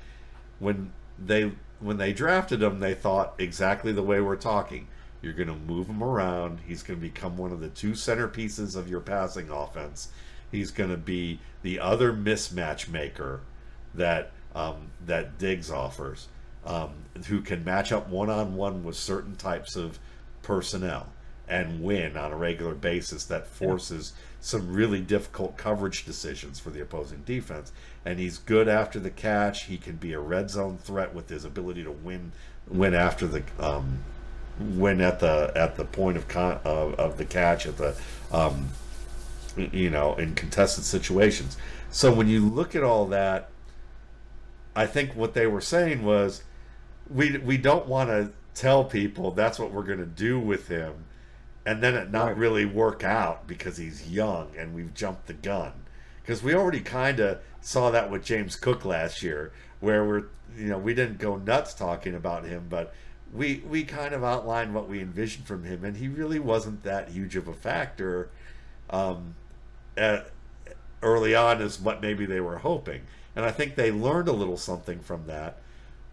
[0.60, 4.88] when they when they drafted him, they thought exactly the way we're talking.
[5.24, 6.60] You're going to move him around.
[6.68, 10.10] He's going to become one of the two centerpieces of your passing offense.
[10.52, 13.40] He's going to be the other mismatch maker
[13.96, 16.28] that um, that Diggs offers,
[16.66, 16.92] um,
[17.28, 19.98] who can match up one on one with certain types of
[20.44, 21.08] personnel
[21.48, 23.24] and win on a regular basis.
[23.24, 27.72] That forces some really difficult coverage decisions for the opposing defense.
[28.04, 29.64] And he's good after the catch.
[29.64, 32.34] He can be a red zone threat with his ability to win
[32.68, 34.00] win after the um,
[34.60, 37.96] win at the at the point of con- of, of the catch at the
[38.32, 38.70] um,
[39.58, 41.58] you know in contested situations.
[41.90, 43.50] So when you look at all that
[44.76, 46.44] I think what they were saying was,
[47.10, 51.06] we we don't want to tell people that's what we're going to do with him,
[51.66, 52.38] and then it not right.
[52.38, 55.74] really work out because he's young and we've jumped the gun.
[56.22, 60.26] Because we already kind of saw that with James Cook last year, where we're
[60.58, 62.94] you know we didn't go nuts talking about him, but
[63.34, 67.10] we we kind of outlined what we envisioned from him, and he really wasn't that
[67.10, 68.30] huge of a factor
[68.90, 69.36] um,
[69.98, 70.30] at,
[71.02, 73.02] early on as what maybe they were hoping.
[73.36, 75.58] And I think they learned a little something from that.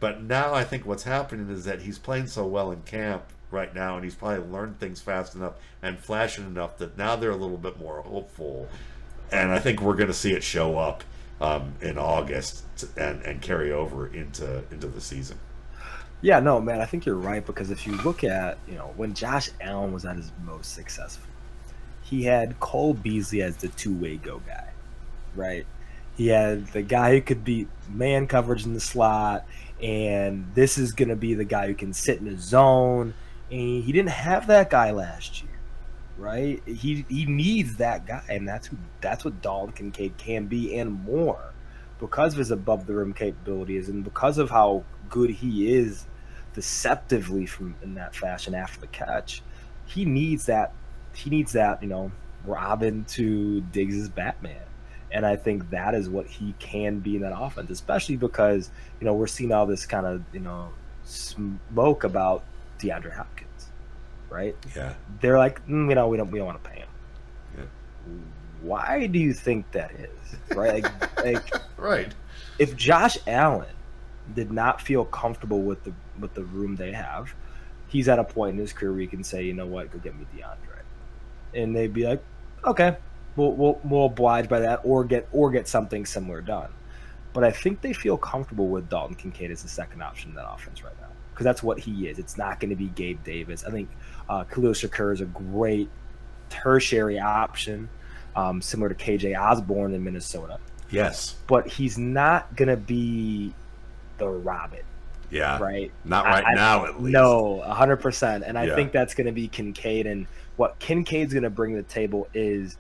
[0.01, 3.75] But now I think what's happening is that he's playing so well in camp right
[3.75, 7.37] now, and he's probably learned things fast enough and flashing enough that now they're a
[7.37, 8.69] little bit more hopeful.
[9.31, 11.05] And I think we're going to see it show up
[11.41, 12.65] um, in August
[12.97, 15.39] and, and carry over into into the season.
[16.23, 19.15] Yeah, no, man, I think you're right because if you look at, you know, when
[19.15, 21.27] Josh Allen was at his most successful,
[22.03, 24.69] he had Cole Beasley as the two-way go guy,
[25.35, 25.67] right?
[26.17, 29.47] He had the guy who could beat man coverage in the slot,
[29.83, 33.15] and this is going to be the guy who can sit in the zone.
[33.51, 35.59] And he didn't have that guy last year,
[36.19, 36.63] right?
[36.67, 41.03] He he needs that guy, and that's who that's what Dalton Kincaid can be and
[41.05, 41.53] more
[41.99, 46.05] because of his above the rim capabilities and because of how good he is
[46.55, 49.43] deceptively from in that fashion after the catch.
[49.87, 50.73] He needs that.
[51.15, 51.83] He needs that.
[51.83, 52.13] You know,
[52.45, 54.63] Robin to Diggs's Batman,
[55.13, 59.05] and I think that is what he can be in that offense, especially because you
[59.05, 60.71] know we're seeing all this kind of you know
[61.05, 62.45] smoke about
[62.79, 63.69] DeAndre Hopkins,
[64.29, 64.57] right?
[64.75, 66.89] Yeah, they're like, mm, you know, we don't we don't want to pay him.
[67.57, 67.65] Yeah.
[68.63, 70.57] Why do you think that is?
[70.57, 72.15] Right, like, like right.
[72.59, 73.75] If Josh Allen
[74.35, 77.35] did not feel comfortable with the with the room they have,
[77.89, 79.99] he's at a point in his career where he can say, you know what, go
[79.99, 80.83] get me DeAndre,
[81.55, 82.23] and they'd be like,
[82.65, 82.97] okay,
[83.37, 86.71] we'll we'll, we'll oblige by that, or get or get something similar done.
[87.33, 90.51] But I think they feel comfortable with Dalton Kincaid as the second option in that
[90.51, 92.19] offense right now because that's what he is.
[92.19, 93.65] It's not going to be Gabe Davis.
[93.65, 93.89] I think
[94.29, 95.89] uh, Khalil Shakir is a great
[96.51, 97.89] tertiary option,
[98.37, 100.59] um, similar to KJ Osborn in Minnesota.
[100.91, 103.55] Yes, but he's not going to be
[104.19, 104.83] the Robin.
[105.31, 105.63] Yeah.
[105.63, 105.93] Right.
[106.05, 107.13] Not right I, now, at least.
[107.13, 108.45] No, hundred percent.
[108.47, 108.75] And I yeah.
[108.75, 110.07] think that's going to be Kincaid.
[110.07, 112.77] And what Kincaid's going to bring to the table is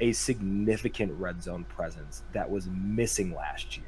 [0.00, 3.86] a significant red zone presence that was missing last year.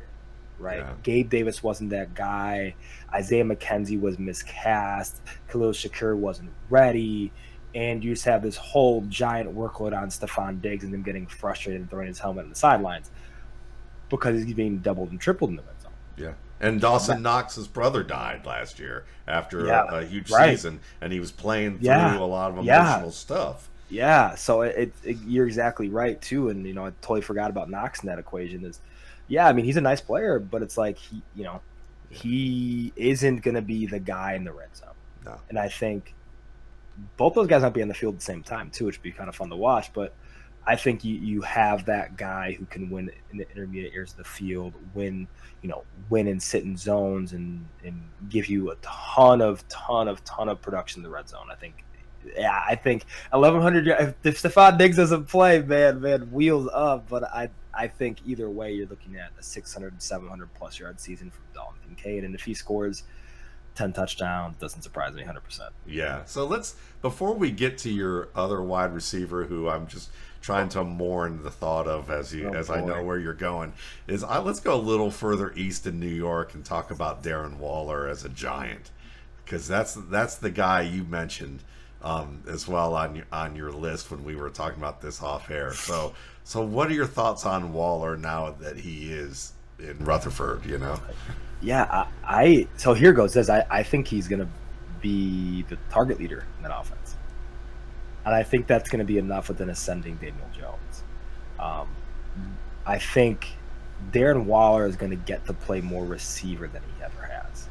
[0.58, 0.78] Right.
[0.78, 0.94] Yeah.
[1.02, 2.74] Gabe Davis wasn't that guy.
[3.12, 5.20] Isaiah McKenzie was miscast.
[5.48, 7.30] Khalil Shakir wasn't ready.
[7.74, 11.82] And you just have this whole giant workload on Stefon Diggs and him getting frustrated
[11.82, 13.10] and throwing his helmet on the sidelines
[14.08, 15.92] because he's being doubled and tripled in the red zone.
[16.16, 16.32] Yeah.
[16.60, 20.50] And Dawson Knox's brother died last year after yeah, a, a, huge right.
[20.50, 22.18] season, and he was playing through yeah.
[22.18, 23.10] a lot of emotional yeah.
[23.10, 23.68] stuff.
[23.88, 27.70] Yeah, so it, it, you're exactly right too, and you know I totally forgot about
[27.70, 28.64] Knox in that equation.
[28.64, 28.80] Is
[29.28, 31.60] yeah, I mean he's a nice player, but it's like he, you know,
[32.08, 34.88] he isn't going to be the guy in the red zone.
[35.24, 35.40] No.
[35.48, 36.14] And I think
[37.16, 39.02] both those guys might be on the field at the same time too, which would
[39.02, 39.92] be kind of fun to watch.
[39.92, 40.14] But
[40.66, 44.18] I think you, you have that guy who can win in the intermediate areas of
[44.18, 45.28] the field, win,
[45.62, 50.08] you know, win and sit in zones and, and give you a ton of, ton
[50.08, 51.46] of, ton of production in the red zone.
[51.50, 51.84] I think,
[52.36, 57.08] yeah, I think 1,100, if Stefon Diggs doesn't play, man, man, wheels up.
[57.08, 61.30] But I, I think either way, you're looking at a 600, 700 plus yard season
[61.30, 62.24] from Dalton Kincaid.
[62.24, 63.04] And if he scores,
[63.76, 68.62] 10 touchdowns doesn't surprise me 100% yeah so let's before we get to your other
[68.62, 70.08] wide receiver who i'm just
[70.46, 72.74] trying to mourn the thought of as you oh, as boy.
[72.74, 73.72] I know where you're going
[74.06, 77.56] is I, let's go a little further east in New York and talk about Darren
[77.56, 78.92] Waller as a giant
[79.44, 81.64] because that's that's the guy you mentioned
[82.00, 85.50] um, as well on your, on your list when we were talking about this off
[85.50, 85.72] air.
[85.72, 90.64] So so what are your thoughts on Waller now that he is in Rutherford?
[90.64, 91.00] You know.
[91.60, 93.32] Yeah, I, I so here goes.
[93.32, 94.48] Says I I think he's gonna
[95.00, 97.05] be the target leader in that offense
[98.26, 101.02] and I think that's going to be enough with an ascending Daniel Jones.
[101.60, 101.88] Um,
[102.84, 103.52] I think
[104.10, 107.68] Darren Waller is going to get to play more receiver than he ever has,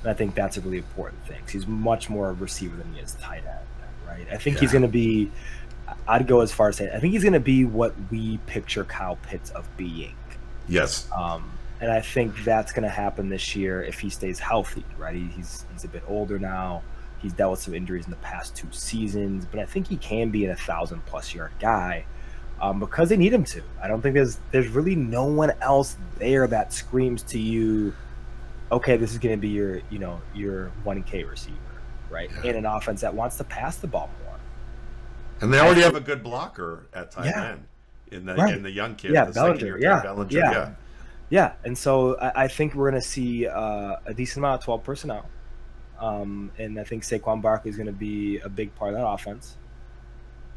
[0.00, 1.42] and I think that's a really important thing.
[1.50, 4.26] He's much more a receiver than he is tight end, right?
[4.32, 4.62] I think yeah.
[4.62, 5.30] he's going to be.
[6.08, 8.84] I'd go as far as saying I think he's going to be what we picture
[8.84, 10.16] Kyle Pitts of being.
[10.66, 11.06] Yes.
[11.14, 15.14] Um, and I think that's going to happen this year if he stays healthy, right?
[15.14, 16.82] He's he's a bit older now.
[17.24, 20.28] He's dealt with some injuries in the past two seasons, but I think he can
[20.28, 22.04] be an a thousand plus yard guy
[22.60, 23.62] um, because they need him to.
[23.82, 27.94] I don't think there's there's really no one else there that screams to you,
[28.70, 31.56] okay, this is going to be your you know your one K receiver,
[32.10, 32.30] right?
[32.42, 32.50] Yeah.
[32.50, 34.36] In an offense that wants to pass the ball more.
[35.40, 37.52] And they already have a good blocker at tight yeah.
[37.52, 37.66] end
[38.12, 38.54] in the right.
[38.54, 40.02] in the young kid, yeah, the Bellinger, yeah.
[40.02, 40.52] Bellinger, yeah.
[40.52, 40.74] yeah.
[41.30, 44.64] Yeah, and so I, I think we're going to see uh, a decent amount of
[44.66, 45.26] 12 personnel.
[45.98, 49.06] Um, and I think Saquon Barkley is going to be a big part of that
[49.06, 49.56] offense.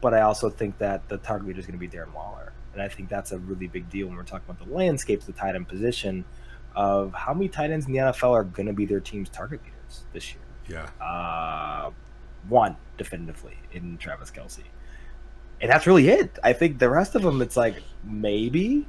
[0.01, 2.53] But I also think that the target leader is going to be Darren Waller.
[2.73, 5.25] And I think that's a really big deal when we're talking about the landscape of
[5.25, 6.25] the tight end position
[6.75, 9.61] of how many tight ends in the NFL are going to be their team's target
[9.63, 10.41] leaders this year.
[10.67, 11.03] Yeah.
[11.03, 11.91] Uh,
[12.47, 14.63] one definitively in Travis Kelce,
[15.59, 16.37] and that's really it.
[16.43, 18.85] I think the rest of them, it's like maybe,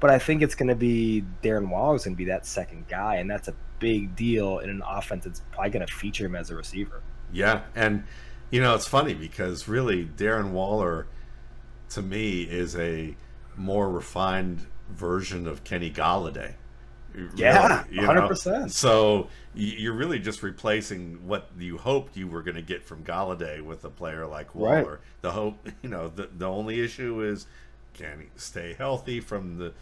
[0.00, 3.16] but I think it's going to be Darren Waller's going to be that second guy,
[3.16, 6.50] and that's a big deal in an offense that's probably going to feature him as
[6.50, 7.02] a receiver.
[7.32, 8.04] Yeah, and
[8.50, 11.06] you know it's funny because really Darren Waller,
[11.90, 13.16] to me, is a
[13.56, 16.54] more refined version of Kenny Golladay.
[17.34, 18.72] Yeah, hundred percent.
[18.72, 23.60] So you're really just replacing what you hoped you were going to get from Galladay
[23.60, 24.84] with a player like Right.
[24.84, 25.00] Waller.
[25.22, 27.46] The hope, you know, the the only issue is
[27.94, 29.72] can he stay healthy from the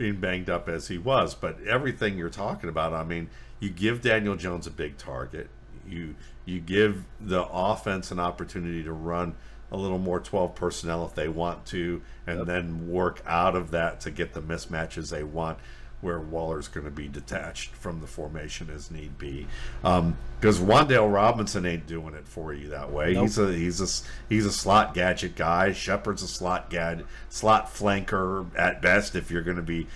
[0.00, 1.34] being banged up as he was.
[1.34, 3.28] But everything you're talking about, I mean,
[3.60, 5.50] you give Daniel Jones a big target.
[5.86, 6.14] You
[6.46, 9.34] you give the offense an opportunity to run
[9.70, 12.46] a little more 12 personnel if they want to, and Yep.
[12.46, 15.58] then work out of that to get the mismatches they want
[16.00, 19.46] where Waller's going to be detached from the formation as need be.
[19.84, 23.12] Um, because Wan'Dale Robinson ain't doing it for you that way.
[23.12, 23.24] Nope.
[23.24, 25.72] He's a he's a he's a slot gadget guy.
[25.72, 29.14] Shepard's a slot gadget, slot flanker at best.
[29.14, 29.86] If you're going to be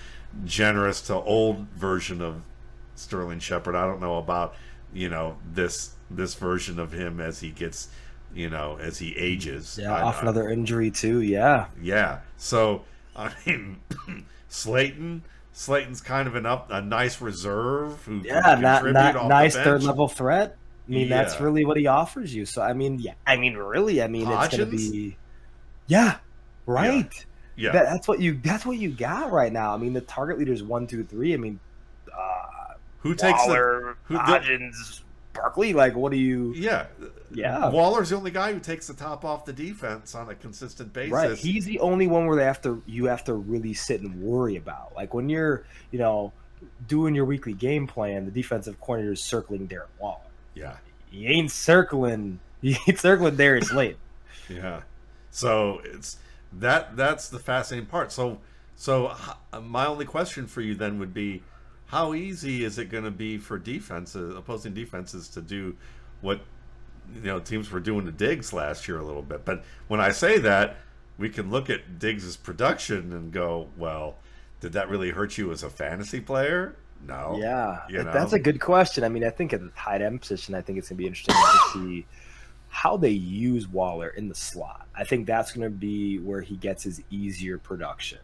[0.45, 2.43] generous to old version of
[2.97, 4.55] Sterling Shepard, I don't know about
[4.93, 7.89] you know this this version of him as he gets
[8.35, 9.79] you know as he ages.
[9.81, 11.23] Yeah, I- off I- another injury too.
[11.23, 12.19] Yeah, yeah.
[12.37, 12.83] So
[13.17, 13.81] I mean,
[14.51, 15.23] Slayton.
[15.57, 20.09] Slayton's kind of an up, a nice reserve who yeah, not, not nice third level
[20.09, 20.57] threat.
[20.89, 22.45] I mean, that's really what he offers you.
[22.45, 25.17] So I mean, yeah, I mean, really, I mean, it's gonna be,
[25.87, 26.19] yeah,
[26.67, 27.27] right.
[27.57, 29.73] Yeah, That, that's what you that's what you got right now.
[29.73, 31.35] I mean, the target leaders one, two, three.
[31.35, 31.61] I mean,
[32.13, 35.03] uh, who takes the Waller, who the- Hodgins,
[35.35, 35.73] Barkley.
[35.73, 36.53] Like, what do you?
[36.57, 36.87] yeah?
[37.35, 37.69] Yeah.
[37.71, 41.13] Waller's the only guy who takes the top off the defense on a consistent basis.
[41.13, 41.37] Right.
[41.37, 44.57] He's the only one where they have to you have to really sit and worry
[44.57, 44.95] about.
[44.95, 46.33] Like when you're, you know,
[46.89, 50.21] doing your weekly game plan, the defensive coordinator is circling Darren Waller.
[50.55, 50.77] yeah,
[51.11, 52.41] He ain't circling.
[52.63, 53.99] He ain't circling Darius Slayton.
[54.49, 54.81] yeah.
[55.31, 56.17] So it's
[56.55, 58.11] that that's the fascinating part.
[58.11, 58.39] So
[58.77, 59.15] so
[59.63, 61.43] my only question for you then would be,
[61.87, 65.77] how easy is it going to be for defenses, opposing defenses, to do
[66.21, 66.41] what
[67.15, 69.45] you know teams were doing to Diggs last year a little bit?
[69.45, 70.77] But when I say that,
[71.19, 74.17] we can look at Diggs's production and go, well,
[74.61, 76.77] did that really hurt you as a fantasy player?
[77.07, 77.37] No.
[77.41, 79.05] Yeah, you that- that's a good question.
[79.05, 81.35] I mean, I think at the tight end position, I think it's gonna be interesting
[81.35, 82.07] to see
[82.69, 84.89] how they use Waller in the slot.
[84.97, 88.19] I think that's gonna be where he gets his easier production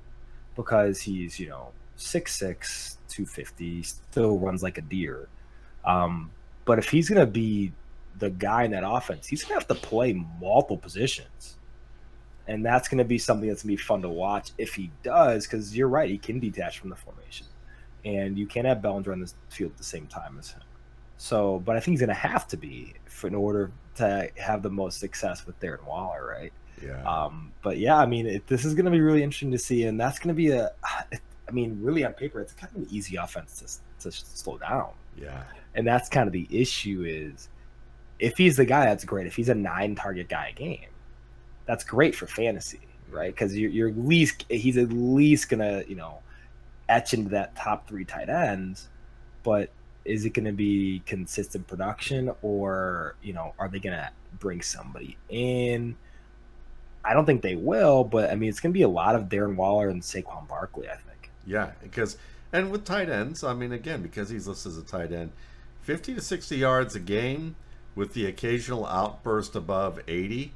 [0.56, 5.28] because he's you know 6'6", 250, still runs like a deer.
[5.84, 6.30] Um,
[6.64, 7.72] but if he's gonna be
[8.20, 11.56] the guy in that offense, he's gonna have to play multiple positions.
[12.46, 15.46] And that's going to be something that's to be fun to watch if he does,
[15.46, 17.46] because you're right, he can detach from the formation
[18.04, 20.62] and you can't have Bellinger on the field at the same time as him.
[21.16, 24.62] So, but I think he's going to have to be for, in order to have
[24.62, 26.52] the most success with Darren Waller, right?
[26.82, 27.02] Yeah.
[27.02, 29.84] Um, but yeah, I mean, it, this is going to be really interesting to see,
[29.84, 32.88] and that's going to be a, I mean, really on paper, it's kind of an
[32.90, 35.42] easy offense to, to slow down, yeah.
[35.74, 37.48] and that's kind of the issue is
[38.20, 39.26] if he's the guy, that's great.
[39.26, 40.86] If he's a nine target guy a game,
[41.66, 43.32] that's great for fantasy, right?
[43.34, 46.18] Because you're, you're at least he's at least gonna you know
[46.88, 48.88] etch into that top three tight ends,
[49.42, 49.70] but
[50.04, 55.96] is it to be consistent production or you know are they to bring somebody in?
[57.02, 59.56] I don't think they will, but I mean it's to be a lot of Darren
[59.56, 60.88] Waller and Saquon Barkley.
[60.88, 61.30] I think.
[61.46, 62.18] Yeah, because
[62.52, 65.32] and with tight ends, I mean, again, because he's listed as a tight end,
[65.80, 67.56] fifty to sixty yards a game
[67.94, 70.52] with the occasional outburst above eighty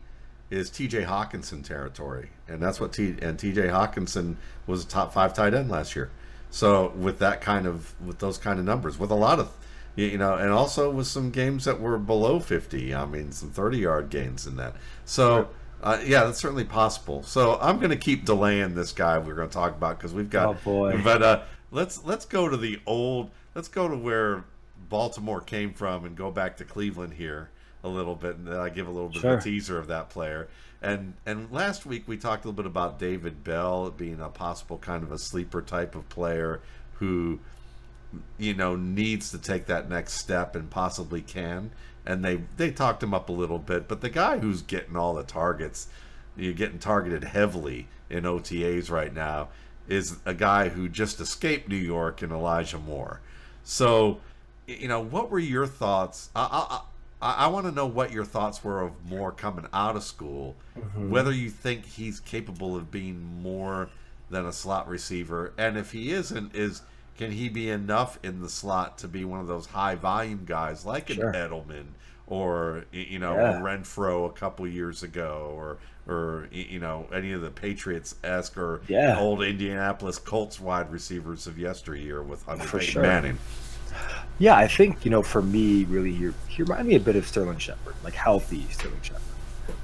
[0.51, 1.03] is T.J.
[1.03, 3.62] Hockenson territory, and that's what T and T.J.
[3.68, 6.11] Hockenson was a top five tight end last year.
[6.51, 9.53] So with that kind of with those kind of numbers, with a lot of
[9.97, 13.78] you know, and also with some games that were below fifty, I mean, some thirty
[13.78, 14.74] yard gains in that.
[15.05, 15.49] So.
[15.82, 17.22] Uh, yeah, that's certainly possible.
[17.24, 20.30] So I'm going to keep delaying this guy we're going to talk about because we've
[20.30, 20.99] got Oh, boy.
[21.05, 23.30] but uh, let's let's go to the old.
[23.55, 24.45] Let's go to where
[24.89, 27.51] Baltimore came from and go back to Cleveland here
[27.82, 29.35] a little bit, and then I give a little bit Sure.
[29.35, 30.49] of a teaser of that player.
[30.82, 34.78] And and last week we talked a little bit about David Bell being a possible
[34.78, 36.61] kind of a sleeper type of player
[36.95, 37.41] who
[38.39, 41.70] you know needs to take that next step and possibly can
[42.07, 45.14] and they they talked him up a little bit but the guy who's getting all
[45.14, 45.89] the targets
[46.37, 49.49] you're getting targeted heavily in OTAs right now
[49.89, 53.20] is a guy who just escaped New York and Elijah Moore
[53.64, 54.20] so
[54.67, 56.81] you know what were your thoughts I
[57.21, 60.03] I, I, I want to know what your thoughts were of Moore coming out of
[60.03, 61.11] school mm-hmm.
[61.11, 63.89] whether you think he's capable of being more
[64.31, 66.83] than a slot receiver and if he isn't is
[67.17, 70.85] can he be enough in the slot to be one of those high volume guys
[70.85, 71.31] like Sure.
[71.31, 71.85] an Edelman
[72.27, 73.61] or you know Yeah.
[73.61, 78.81] Renfrow a couple years ago, or or you know any of the Patriots esque or
[78.89, 79.19] Yeah.
[79.19, 83.03] old Indianapolis Colts wide receivers of yesteryear with Hunter sure.
[83.03, 83.39] Manning.
[84.39, 87.26] Yeah, I think you know, for me, really, you you remind me a bit of
[87.26, 89.22] Sterling Shepard, like healthy Sterling Shepard,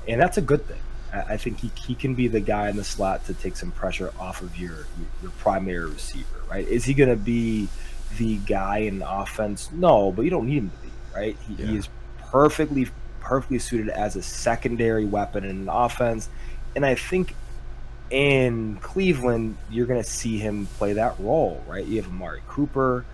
[0.08, 0.80] and that's a good thing.
[1.12, 3.70] I, I think he, he can be the guy in the slot to take some
[3.70, 4.86] pressure off of your
[5.22, 6.66] your primary receiver, right?
[6.66, 7.68] Is he going to be
[8.18, 9.70] the guy in the offense?
[9.72, 11.36] No, but you don't need him to be, right?
[11.46, 11.88] He, he is
[12.18, 12.88] perfectly
[13.20, 16.28] perfectly suited as a secondary weapon in an offense,
[16.74, 17.34] and I think
[18.10, 21.84] in Cleveland, you're going to see him play that role, right?
[21.86, 23.04] You have Amari Cooper.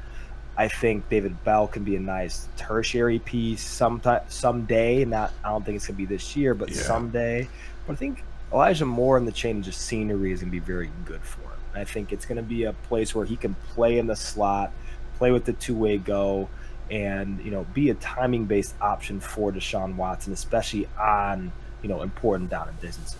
[0.59, 5.05] I think David Bell can be a nice tertiary piece sometime someday.
[5.05, 6.83] Not I don't think it's gonna be this year, but Yeah.
[6.83, 7.49] someday.
[7.87, 11.21] But I think Elijah Moore and the change of scenery is gonna be very good
[11.23, 11.51] for him.
[11.75, 14.73] I think it's gonna be a place where he can play in the slot,
[15.19, 16.49] play with the two way go,
[16.91, 21.53] and you know be a timing based option for Deshaun Watson, especially on
[21.83, 23.17] you know important down and distances.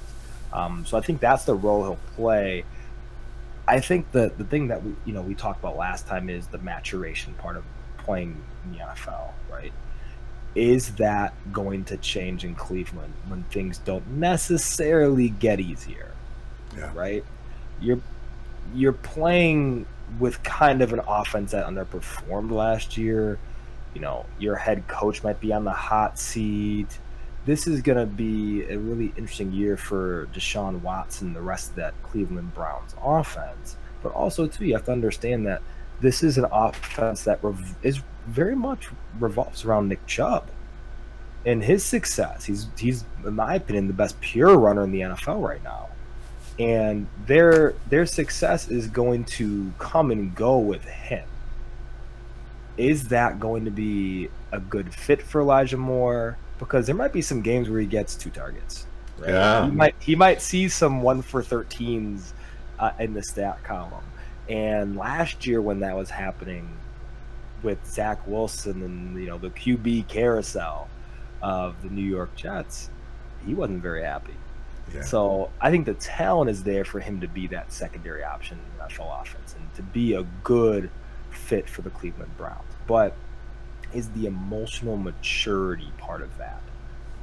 [0.53, 2.65] Um, so I think that's the role he'll play.
[3.69, 6.47] I think the the thing that we you know we talked about last time is
[6.47, 7.65] the maturation part of
[7.99, 9.73] playing in the NFL, right?
[10.55, 16.13] Is that going to change in Cleveland when things don't necessarily get easier,
[16.77, 16.93] Yeah.
[16.95, 17.25] right?
[17.81, 18.01] You're
[18.75, 19.87] you're playing
[20.19, 23.39] with kind of an offense that underperformed last year.
[23.95, 26.99] You know, your head coach might be on the hot seat.
[27.47, 31.71] This is going to be a really interesting year for Deshaun Watson, and the rest
[31.71, 33.77] of that Cleveland Browns offense.
[34.03, 35.63] But also, too, you have to understand that
[36.01, 38.89] this is an offense that rev- is very much
[39.19, 40.49] revolves around Nick Chubb
[41.47, 42.45] and his success.
[42.45, 45.89] He's he's, in my opinion, the best pure runner in the NFL right now
[46.59, 51.27] and their their success is going to come and go with him.
[52.77, 56.37] Is that going to be a good fit for Elijah Moore?
[56.59, 58.87] Because there might be some games where he gets two targets.
[59.19, 59.31] right?
[59.31, 59.67] Yeah.
[59.67, 62.33] he might he might see some one for thirteens
[62.79, 64.05] uh, in the stat column.
[64.49, 66.69] And last year when that was happening
[67.63, 70.89] with Zach Wilson and you know the QB carousel
[71.43, 72.91] of the New York Jets,
[73.45, 74.35] he wasn't very happy.
[74.95, 75.03] Yeah.
[75.03, 78.79] So I think the talent is there for him to be that secondary option in
[78.79, 80.91] the NFL offense and to be a good
[81.31, 82.63] fit for the Cleveland Browns.
[82.87, 83.15] But
[83.93, 86.61] is the emotional maturity part of that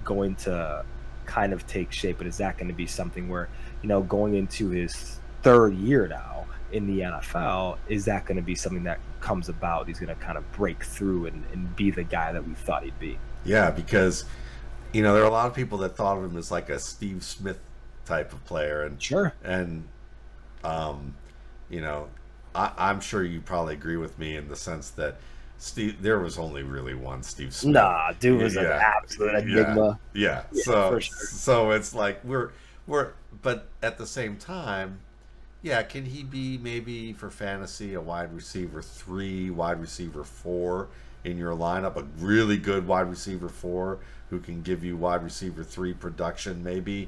[0.03, 0.83] going to
[1.25, 2.19] kind of take shape?
[2.19, 3.49] And is that going to be something where,
[3.81, 8.43] you know, going into his third year now in the NFL, is that going to
[8.43, 9.87] be something that comes about?
[9.87, 12.83] He's going to kind of break through and, and be the guy that we thought
[12.83, 13.17] he'd be.
[13.45, 14.25] Yeah, because
[14.93, 16.79] you know there are a lot of people that thought of him as like a
[16.79, 17.59] Steve Smith
[18.05, 19.33] type of player, and Sure.
[19.43, 19.87] and
[20.63, 21.15] um,
[21.69, 22.07] you know,
[22.55, 25.17] I, I'm sure you probably agree with me in the sense that
[25.63, 27.73] Steve, there was only really one Steve Smith.
[27.75, 28.81] Nah, dude was an Yeah.
[28.97, 29.97] absolute enigma.
[30.13, 31.01] Yeah, Yeah, so sure.
[31.01, 32.51] so it's like we're
[32.85, 33.11] we're
[33.41, 34.99] but at the same time,
[35.61, 40.89] yeah, can he be maybe for fantasy a wide receiver three, wide receiver four
[41.23, 43.99] in your lineup, a really good wide receiver four
[44.31, 47.07] who can give you wide receiver three production maybe.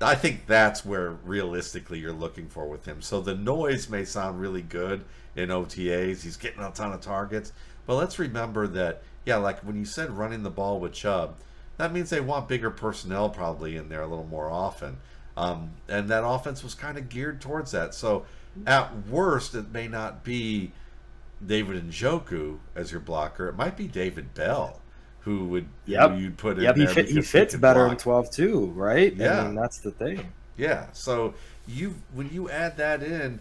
[0.00, 3.00] I think that's where realistically you're looking for with him.
[3.00, 5.04] So the noise may sound really good
[5.36, 6.22] in OTAs.
[6.22, 7.52] He's getting a ton of targets.
[7.86, 11.36] But let's remember that, yeah, like when you said running the ball with Chubb,
[11.76, 14.98] that means they want bigger personnel probably in there a little more often.
[15.36, 17.94] Um, and that offense was kind of geared towards that.
[17.94, 18.26] So
[18.66, 20.72] at worst, it may not be
[21.44, 23.48] David Njoku as your blocker.
[23.48, 24.80] It might be David Bell
[25.20, 26.10] who would Yep.
[26.12, 27.92] who you'd put in Yep, he there fit, he fits better block.
[27.92, 29.14] in twelve too, right?
[29.14, 29.40] Yeah.
[29.42, 30.32] I mean, that's the thing.
[30.56, 30.86] Yeah.
[30.92, 31.34] So
[31.66, 33.40] you when you add that in,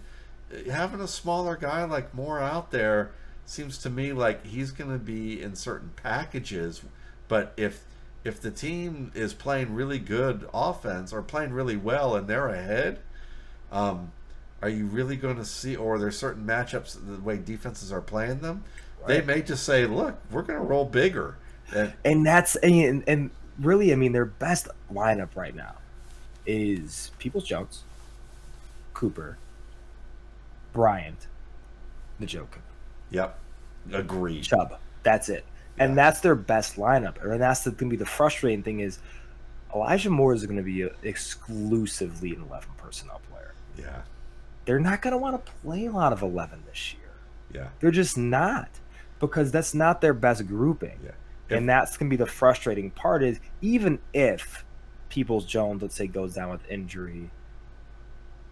[0.70, 3.12] having a smaller guy like Moore out there
[3.46, 6.82] seems to me like he's going to be in certain packages,
[7.28, 7.84] but if
[8.24, 13.00] if the team is playing really good offense or playing really well and they're ahead,
[13.72, 14.12] um,
[14.62, 15.76] are you really going to see?
[15.76, 18.64] Or are there certain matchups the way defenses are playing them?
[19.08, 21.38] They may just say, "Look, we're going to roll bigger."
[21.74, 25.76] And And that's and, and really, I mean, their best lineup right now
[26.46, 27.84] is Peoples Jones,
[28.94, 29.38] Cooper,
[30.74, 31.28] Bryant,
[32.22, 32.60] Njoku,
[33.12, 33.38] yep,
[33.92, 34.44] agreed.
[34.44, 34.78] Chubb.
[35.04, 35.46] That's it.
[35.78, 37.24] And that's their best lineup.
[37.24, 39.00] And that's the going to be the frustrating thing is
[39.74, 43.54] Elijah Moore is going to be exclusively an eleven personnel player.
[43.78, 44.02] Yeah,
[44.66, 47.12] They're not going to want to play a lot of eleven this year.
[47.54, 48.70] yeah, They're just not
[49.20, 51.00] because that's not their best grouping.
[51.04, 51.58] yeah.
[51.58, 54.64] and that's going to be the frustrating part is even if
[55.10, 57.30] Peoples Jones, let's say, goes down with injury,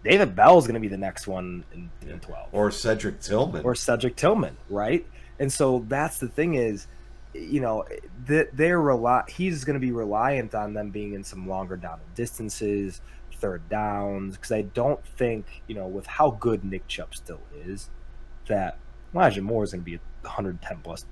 [0.04, 3.64] David Bell is going to be the next one in, in 12 Or Cedric Tillman.
[3.64, 5.04] or Cedric Tillman, right?
[5.38, 6.86] And so that's the thing is
[7.34, 7.84] you know,
[8.26, 9.22] that they're rely.
[9.28, 13.00] He's going to be reliant on them being in some longer down distances,
[13.36, 17.90] third downs, because I don't think you know with how good Nick Chubb still is,
[18.48, 18.78] that
[19.14, 21.04] Elijah Moore is going to be a 110 plus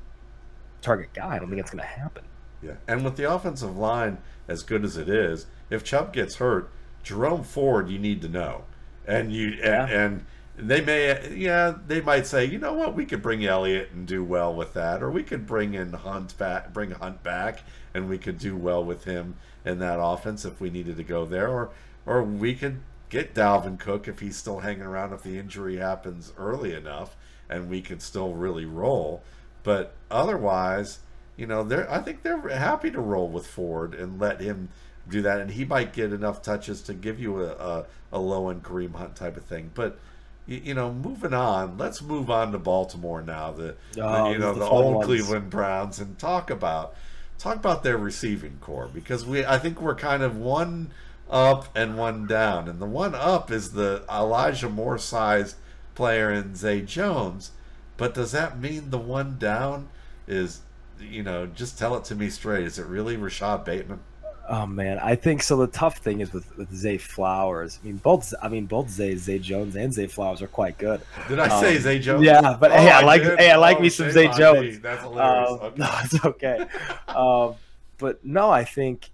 [0.80, 1.36] target guy.
[1.36, 2.24] I don't think it's going to happen.
[2.62, 4.18] Yeah, and with the offensive line
[4.48, 6.70] as good as it is, if Chubb gets hurt,
[7.02, 8.64] Jerome Ford, you need to know,
[9.06, 9.86] and you Yeah.
[9.86, 10.24] and,
[10.58, 14.06] and they may, yeah, they might say, you know what, we could bring Elliott and
[14.06, 18.08] do well with that, or we could bring in Hunt back, bring Hunt back, and
[18.08, 21.48] we could do well with him in that offense if we needed to go there,
[21.48, 21.70] or
[22.06, 22.80] or we could
[23.10, 27.16] get Dalvin Cook if he's still hanging around if the injury happens early enough,
[27.50, 29.22] and we could still really roll.
[29.62, 31.00] But otherwise,
[31.36, 34.70] you know, they're I think they're happy to roll with Ford and let him
[35.08, 38.48] do that, and he might get enough touches to give you a, a, a low
[38.50, 39.70] end Kareem Hunt type of thing.
[39.74, 39.98] But
[40.46, 43.48] you, you know, moving on, let's move on to Baltimore now.
[43.48, 45.06] Oh, the, the- Oh, you know the the, old ones.
[45.06, 46.94] Cleveland Browns and talk about
[47.38, 50.92] talk about their receiving corps because we I think we're kind of one
[51.30, 55.56] up and one down, and the one up is the Elijah Moore sized
[55.94, 57.50] player in Zay Jones.
[57.96, 59.88] But does that mean the one down
[60.26, 60.60] is,
[61.00, 62.64] you know, just tell it to me straight?
[62.66, 64.00] Is it really Rashod Bateman?
[64.48, 65.56] Oh man, I think so.
[65.56, 67.80] The tough thing is with with Zay Flowers.
[67.82, 68.32] I mean, both.
[68.40, 71.00] I mean, both Zay Zay Jones and Zay Flowers are quite good.
[71.28, 72.24] Did I say Um, Zay Jones?
[72.24, 73.38] yeah, but hey, I like- did?
[73.40, 74.38] hey, I like Oh, me some Zay on me.
[74.38, 74.80] Jones.
[74.80, 75.50] That's hilarious.
[75.50, 75.76] Um, okay.
[75.76, 76.66] No, it's okay.
[77.08, 77.54] um,
[77.98, 79.10] but no, I think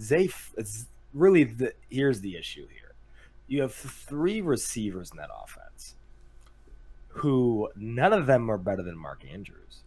[0.00, 0.28] Zay.
[0.58, 2.92] It's really the here's the issue here.
[3.48, 5.94] You have three receivers in that offense,
[7.08, 9.82] who none of them are better than Mark Andrews.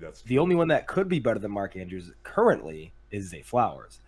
[0.00, 4.00] That's The only one that could be better than Mark Andrews currently is Zay Flowers.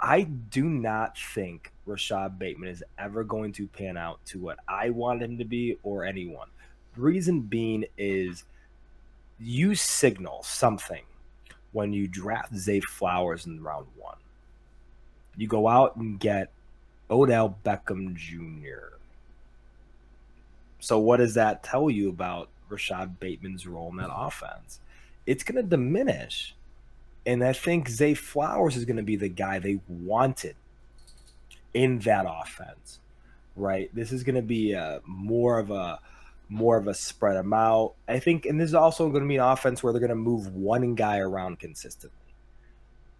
[0.00, 4.90] I do not think Rashod Bateman is ever going to pan out to what I
[4.90, 6.48] want him to be or anyone.
[6.96, 8.44] Reason being is
[9.40, 11.02] you signal something
[11.72, 14.16] when you draft Zay Flowers in round one.
[15.36, 16.50] You go out and get
[17.10, 18.96] Odell Beckham Jr.
[20.80, 24.80] So what does that tell you about Rashod Bateman's role in that offense?
[25.26, 26.54] It's going to diminish.
[27.28, 30.56] And I think Zay Flowers is going to be the guy they wanted
[31.74, 33.00] in that offense,
[33.54, 33.94] right?
[33.94, 36.00] This is going to be a, more of a
[36.48, 37.92] more of a spread them out.
[38.08, 40.14] I think, and this is also going to be an offense where they're going to
[40.14, 42.16] move one guy around consistently.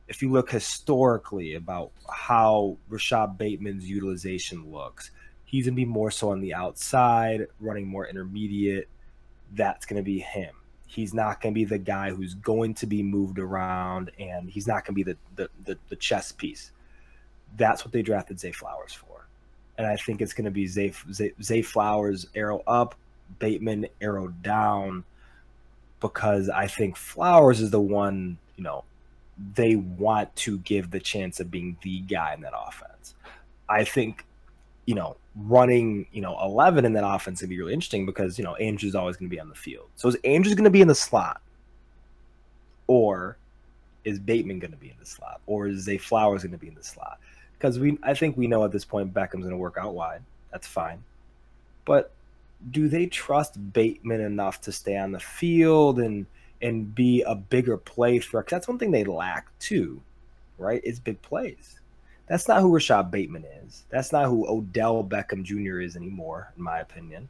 [0.09, 5.11] If you look historically about how Rashod Bateman's utilization looks,
[5.45, 8.89] he's going to be more so on the outside, running more intermediate.
[9.53, 10.55] That's going to be him.
[10.89, 14.67] He's not going to be the guy who's going to be moved around, and he's
[14.67, 16.73] not going to be the, the the the chess piece.
[17.57, 19.29] That's what they drafted Zay Flowers for,
[19.77, 22.95] and I think it's going to be Zay, Zay Zay Flowers arrow up,
[23.39, 25.05] Bateman arrow down,
[26.01, 28.85] because I think Flowers is the one you know
[29.55, 33.15] they want to give the chance of being the guy in that offense.
[33.69, 34.25] I think
[34.89, 38.45] you know, running, you know, 11 in that offense would be really interesting because, you
[38.45, 39.91] know, Andrew's always going to be on the field.
[39.97, 41.43] So is Andrews going to be in the slot?
[42.87, 43.37] Or
[44.05, 45.43] is Bateman going to be in the slot?
[45.47, 47.19] Or is Zay Flowers going to be in the slot?
[47.53, 50.23] Because we, I think we know at this point Beckham's going to work out wide.
[50.53, 51.05] That's fine.
[51.85, 52.11] But
[52.71, 56.25] do they trust Bateman enough to stay on the field and
[56.63, 58.47] and be a bigger play threat?
[58.47, 60.01] 'Cause that's one thing they lack too,
[60.57, 60.81] right?
[60.83, 61.78] Is big plays.
[62.29, 63.85] That's not who Rashod Bateman is.
[63.91, 65.81] That's not who Odell Beckham Jr.
[65.81, 67.29] is anymore, in my opinion.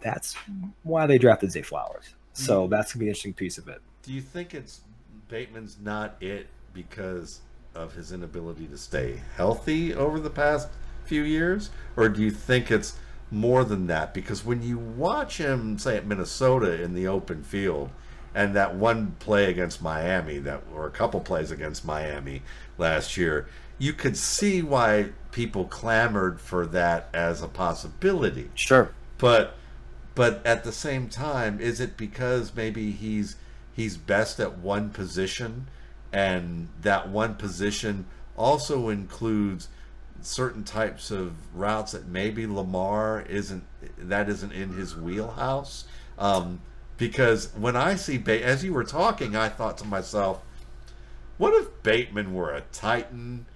[0.00, 0.34] That's
[0.82, 2.14] why they drafted Zay Flowers.
[2.32, 2.70] So mm-hmm.
[2.70, 3.80] that's gonna be an interesting piece of it.
[4.02, 4.80] Do you think it's
[5.28, 7.40] Bateman's not it because
[7.74, 10.68] of his inability to stay healthy over the past
[11.04, 12.96] few years, or do you think it's
[13.30, 14.14] more than that?
[14.14, 17.90] Because when you watch him, say at Minnesota in the open field,
[18.34, 22.42] and that one play against Miami, that or a couple plays against Miami
[22.76, 23.48] last year,
[23.78, 28.50] you could see why people clamored for that as a possibility.
[28.54, 28.90] Sure.
[29.18, 29.54] but
[30.14, 33.36] but at the same time is it because maybe he's
[33.72, 35.68] he's best at one position?
[36.12, 38.06] And that one position
[38.36, 39.68] also includes
[40.22, 43.62] certain types of routes that maybe Lamar isn't
[43.98, 45.84] that isn't in his wheelhouse.
[46.18, 46.60] Um,
[46.96, 50.42] because when I see ba- as you were talking I thought to myself
[51.36, 53.46] what if Bateman were a Titan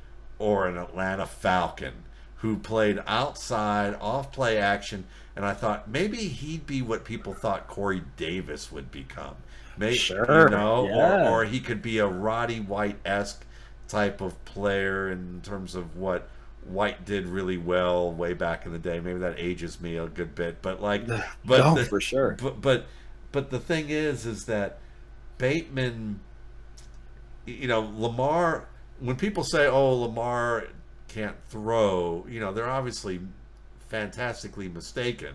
[0.43, 1.95] or an Atlanta Falcon
[2.37, 5.05] who played outside, off play action,
[5.37, 9.37] and I thought maybe he'd be what people thought Corey Davis would become.
[9.77, 11.29] Maybe, Sure, you know, yeah.
[11.31, 13.45] or, or he could be a Roddy White esque
[13.89, 16.29] type of player in terms of what
[16.65, 19.01] White did really well way back in the day.
[19.01, 21.07] Maybe that ages me a good bit, but like,
[21.45, 22.37] but no, the- for sure.
[22.43, 22.87] but but
[23.31, 24.79] but the thing is, is that
[25.39, 26.21] Bateman,
[27.47, 28.67] you know, Lamar.
[29.03, 30.69] When people say, "Oh, Lamar
[31.09, 33.21] can't throw," you know, they're obviously
[33.89, 35.35] fantastically mistaken.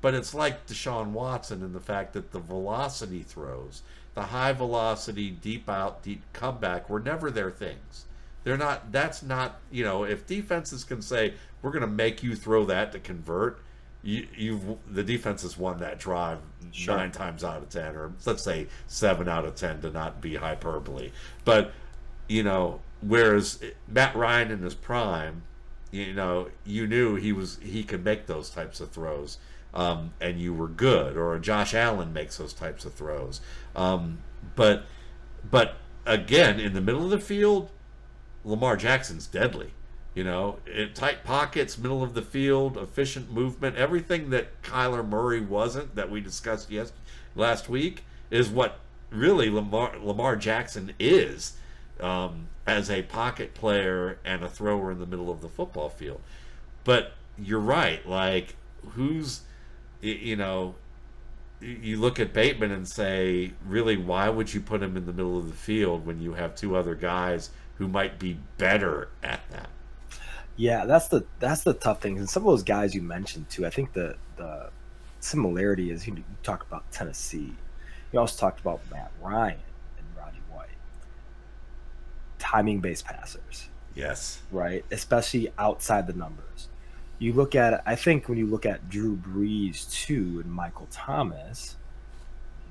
[0.00, 3.82] But it's like Deshaun Watson in the fact that the velocity throws,
[4.14, 8.04] the high velocity, deep out, deep comeback, were never their things.
[8.44, 8.92] They're not.
[8.92, 9.58] That's not.
[9.72, 13.58] You know, if defenses can say we're going to make you throw that to convert,
[14.02, 16.38] you, you've the defense has won that drive
[16.70, 16.96] Sure.
[16.96, 20.36] nine times out of ten, or let's say seven out of ten to not be
[20.36, 21.10] hyperbole.
[21.44, 21.72] But
[22.28, 25.42] you know, whereas Matt Ryan in his prime,
[25.90, 29.38] you know, you knew he was he could make those types of throws,
[29.72, 31.16] um, and you were good.
[31.16, 33.40] Or Josh Allen makes those types of throws,
[33.74, 34.18] um,
[34.54, 34.84] but
[35.48, 37.70] but again, in the middle of the field,
[38.44, 39.72] Lamar Jackson's deadly.
[40.14, 45.42] You know, in tight pockets, middle of the field, efficient movement, everything that Kyler Murray
[45.42, 46.92] wasn't that we discussed yes
[47.34, 48.80] last week is what
[49.10, 51.58] really Lamar Lamar Jackson is
[52.00, 56.20] um, as a pocket player and a thrower in the middle of the football field.
[56.84, 58.56] But you're right, like
[58.94, 59.42] who's
[60.00, 60.74] you know
[61.60, 65.38] you look at Bateman and say, really, why would you put him in the middle
[65.38, 69.68] of the field when you have two other guys who might be better at that?
[70.56, 72.18] Yeah, that's the that's the tough thing.
[72.18, 74.70] And some of those guys you mentioned too, I think the the
[75.20, 77.52] similarity is you, talked about Tennessee.
[78.12, 79.58] You also talked about Matt Ryan.
[82.38, 84.40] Timing based passers, Yes.
[84.50, 84.84] right?
[84.90, 86.68] Especially outside the numbers.
[87.18, 91.76] You look at I think when you look at Drew Brees too and Michael Thomas,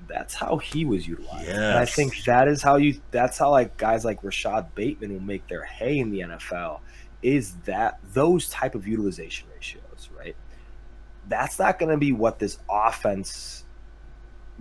[0.07, 1.49] that's how he was utilized.
[1.49, 5.21] And I think that is how you that's how like guys like Rashod Bateman will
[5.21, 6.79] make their hay in the NFL
[7.23, 10.35] is that those type of utilization ratios, right?
[11.27, 13.63] That's not going to be what this offense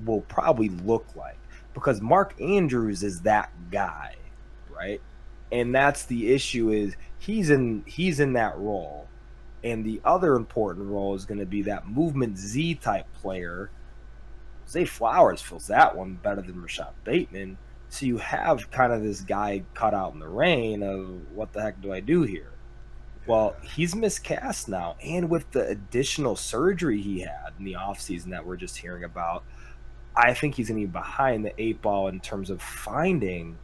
[0.07, 1.36] will probably look like
[1.74, 4.14] because Mark Andrews is that guy,
[4.77, 5.01] right?
[5.53, 9.09] And that's the issue is he's in he's in that role.
[9.62, 13.70] And the other important role is going to be that movement Z type player.
[14.68, 17.57] Zay Flowers fills that one better than Rashod Bateman.
[17.89, 21.62] So you have kind of this guy cut out in the rain of what the
[21.62, 22.51] heck do I do here?
[23.27, 24.97] Well, he's miscast now.
[25.03, 29.45] And with the additional surgery he had in the offseason that we're just hearing about,
[30.16, 33.57] I think he's going to be behind the eight ball in terms of finding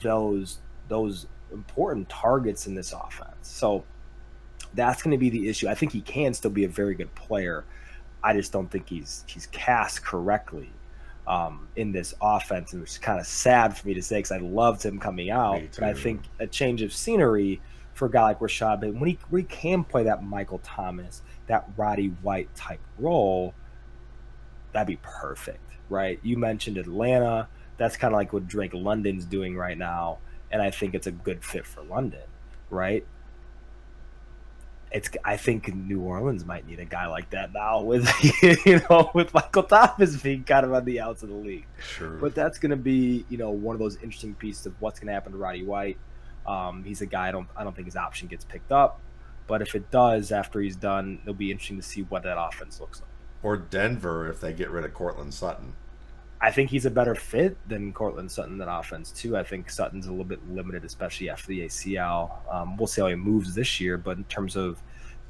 [0.00, 0.58] those
[0.88, 3.34] those important targets in this offense.
[3.42, 3.84] So
[4.74, 5.68] that's going to be the issue.
[5.68, 7.64] I think he can still be a very good player.
[8.22, 10.70] I just don't think he's he's cast correctly
[11.26, 14.38] um, in this offense, and it's kind of sad for me to say because I
[14.38, 15.60] loved him coming out.
[15.74, 17.60] But I think a change of scenery
[17.94, 21.22] for a guy like Rashod, but when he, when he can play that Michael Thomas,
[21.46, 23.54] that Roddy White type role,
[24.72, 26.20] that'd be perfect, right?
[26.22, 27.48] You mentioned Atlanta.
[27.78, 30.18] That's kind of like what Drake London's doing right now,
[30.50, 32.22] and I think it's a good fit for London,
[32.70, 33.06] right?
[34.92, 38.08] It's I think New Orleans might need a guy like that now with
[38.66, 41.66] you know with Michael Thomas being kind of on the outs of the league.
[41.78, 42.10] Sure.
[42.10, 45.08] But that's going to be, you know, one of those interesting pieces of what's going
[45.08, 45.98] to happen to Roddy White.
[46.46, 49.00] Um, he's a guy I don't I don't think his option gets picked up,
[49.48, 52.80] but if it does after he's done, it'll be interesting to see what that offense
[52.80, 53.10] looks like.
[53.42, 55.74] or Denver if they get rid of Courtland Sutton.
[56.40, 59.36] I think he's a better fit than Courtland Sutton in that offense too.
[59.36, 62.30] I think Sutton's a little bit limited, especially after the ACL.
[62.52, 64.82] Um, we'll see how he moves this year, but in terms of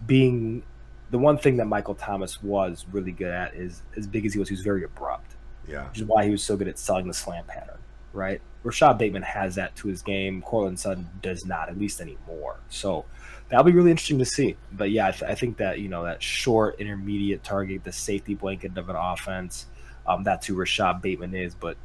[0.07, 0.63] being
[1.11, 4.41] the one thing that Michael Thomas was really good at is as big as he
[4.41, 5.37] was, he was very abrupt.
[5.69, 5.89] Yeah.
[5.89, 7.79] which is why he was so good at selling the slant pattern,
[8.13, 8.41] right?
[8.63, 10.43] Rashod Bateman has that to his game.
[10.43, 12.57] Courtland Sutton does not, at least anymore.
[12.69, 13.05] So
[13.49, 14.57] that'll be really interesting to see.
[14.73, 18.35] But yeah, I, th- I think that you know that short intermediate target, the safety
[18.35, 19.67] blanket of an offense,
[20.07, 21.55] um, that's who Rashod Bateman is.
[21.55, 21.77] But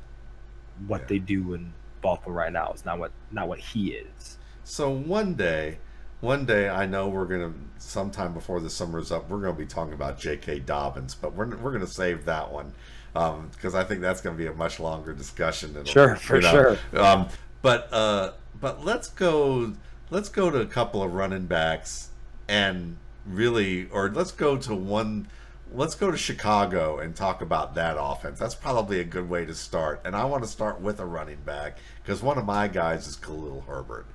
[0.88, 1.08] what Yeah.
[1.08, 4.38] they do in Baltimore right now is not what not what he is.
[4.64, 5.78] So one day,
[6.22, 9.94] one day, I know we're gonna sometime before the summer's up, we're gonna be talking
[9.94, 10.60] about J.K.
[10.60, 12.74] Dobbins, but we're we're gonna save that one
[13.14, 15.72] because I think that's gonna be a much longer discussion.
[15.72, 16.52] It'll- Sure, for know.
[16.92, 17.02] sure.
[17.02, 17.28] Um,
[17.62, 19.74] but uh, but let's go
[20.10, 22.10] let's go to a couple of running backs
[22.48, 25.28] and really, or let's go to one.
[25.74, 28.40] Let's go to Chicago and talk about that offense.
[28.40, 30.02] That's probably a good way to start.
[30.04, 33.16] And I want to start with a running back because one of my guys is
[33.16, 34.06] Khalil Herbert.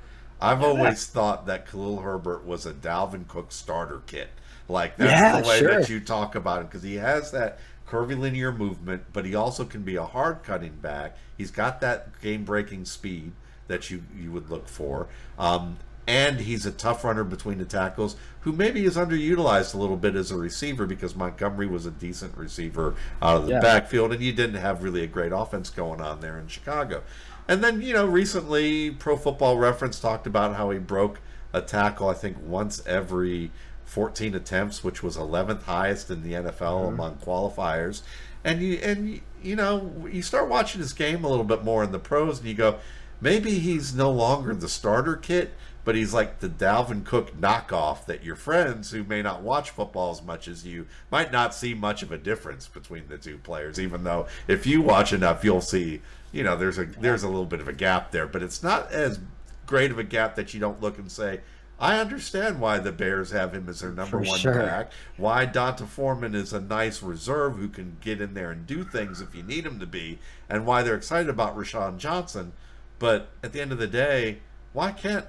[0.40, 4.28] I've always thought that Khalil Herbert was a Dalvin Cook starter kit.
[4.68, 5.80] Like that's Yeah, the way sure.
[5.80, 9.82] that you talk about him because he has that curvilinear movement, but he also can
[9.82, 11.16] be a hard cutting back.
[11.38, 13.32] He's got that game breaking speed
[13.68, 15.08] that you you would look for.
[15.38, 19.96] Um, and he's a tough runner between the tackles who maybe is underutilized a little
[19.96, 23.60] bit as a receiver because Montgomery was a decent receiver out of the Yeah.
[23.60, 27.02] backfield and you didn't have really a great offense going on there in Chicago.
[27.48, 31.20] And then, you know, recently Pro Football Reference talked about how he broke
[31.52, 33.50] a tackle, I think, once every
[33.84, 36.94] 14 attempts, which was 11th highest in the NFL mm-hmm.
[36.94, 38.02] among qualifiers.
[38.44, 41.92] And you and you know, you start watching his game a little bit more in
[41.92, 42.78] the pros and you go,
[43.20, 45.54] maybe he's no longer the starter kit,
[45.86, 50.10] but he's like the Dalvin Cook knockoff that your friends who may not watch football
[50.10, 53.80] as much as you might not see much of a difference between the two players
[53.80, 57.46] even though if you watch enough you'll see you know there's a there's a little
[57.46, 59.20] bit of a gap there but it's not as
[59.64, 61.40] great of a gap that you don't look and say
[61.78, 64.54] I understand why the Bears have him as their number For one sure.
[64.54, 64.92] back.
[65.18, 69.20] Why D'Onta Foreman is a nice reserve who can get in there and do things
[69.20, 70.18] if you need him to be,
[70.48, 72.54] and why they're excited about Roschon Johnson.
[72.98, 74.38] But at the end of the day,
[74.72, 75.26] why can't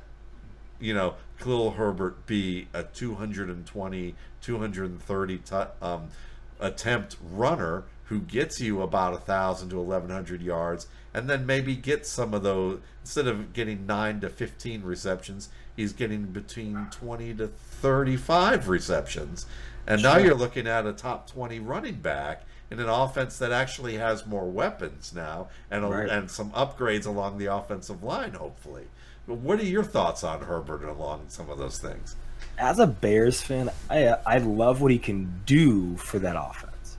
[0.80, 6.08] you know Khalil Herbert be a 220, 230 tu- um,
[6.60, 12.06] attempt runner who gets you about a thousand to 1100 yards, and then maybe get
[12.06, 17.48] some of those instead of getting nine to 15 receptions, he's getting between 20 to
[17.48, 19.46] 35 receptions,
[19.86, 22.44] and now you're looking at a top 20 running back.
[22.70, 26.10] In an offense that actually has more weapons now, and a, Right.
[26.10, 28.88] and some upgrades along the offensive line, hopefully.
[29.28, 32.16] What are your thoughts on Herbert along some of those things?
[32.60, 36.98] as a Bears fan, I I love what he can do for that offense.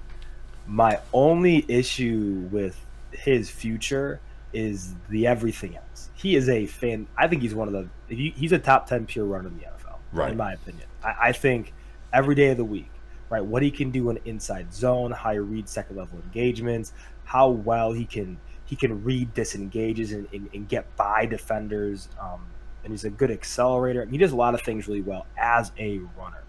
[0.66, 2.78] My only issue with
[3.12, 4.20] his future
[4.52, 6.10] is the everything else.
[6.14, 7.06] He is a fan.
[7.16, 8.14] I think he's one of the.
[8.14, 10.30] He, he's a top ten pure runner in the NFL, Right.
[10.32, 10.86] in my opinion.
[11.02, 11.72] I, I think
[12.12, 12.90] every day of the week,
[13.30, 13.44] right?
[13.44, 16.92] What he can do in inside zone, how he reads second level engagements,
[17.24, 18.38] how well he can
[18.68, 22.08] he can read disengages and, and, and get by defenders.
[22.20, 22.44] Um,
[22.84, 24.04] and he's a good accelerator.
[24.04, 26.44] He does a lot of things really well as a runner,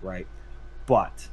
[0.00, 0.26] right?
[0.86, 1.28] But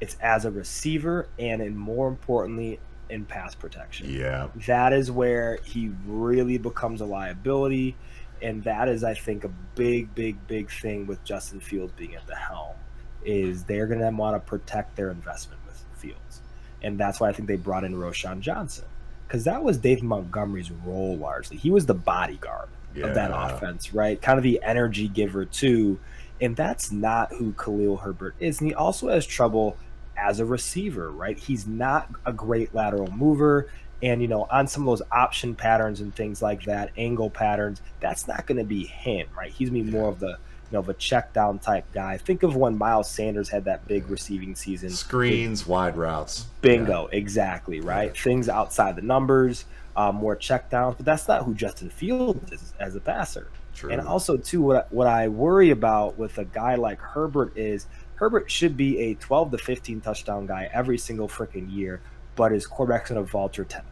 [0.00, 4.08] it's as a receiver and, and more importantly, in pass protection.
[4.08, 7.96] Yeah, That is where he really becomes a liability.
[8.40, 12.26] And that is, I think, a big, big, big thing with Justin Fields being at
[12.28, 12.76] the helm
[13.24, 16.40] is they're going to want to protect their investment with Fields.
[16.80, 18.86] And that's why I think they brought in Roschon Johnson
[19.30, 21.56] because that was Dave Montgomery's role largely.
[21.56, 22.68] He was the bodyguard
[23.00, 24.20] of that offense, right?
[24.20, 26.00] Kind of the energy giver too.
[26.40, 28.58] And that's not who Khalil Herbert is.
[28.58, 29.76] And he also has trouble
[30.16, 31.38] as a receiver, right?
[31.38, 33.70] He's not a great lateral mover.
[34.02, 37.82] And, you know, on some of those option patterns and things like that, angle patterns,
[38.00, 39.52] that's not going to be him, right?
[39.52, 40.38] He's going to be more of the,
[40.70, 42.16] you know, of a check down type guy.
[42.16, 44.90] Think of when Miles Sanders had that big receiving season.
[44.90, 46.46] screens, wide routes.
[46.60, 48.16] Bingo, exactly, right?
[48.16, 49.64] Things outside the numbers,
[49.96, 53.48] um, more check downs, but that's not who Justin Fields is as a passer.
[53.74, 53.90] True.
[53.90, 57.86] And also, too, what I, what I worry about with a guy like Herbert is
[58.16, 62.00] Herbert should be a 12 to 15 touchdown guy every single freaking year,
[62.36, 63.89] but his quarterback's going to vulture 10 of those.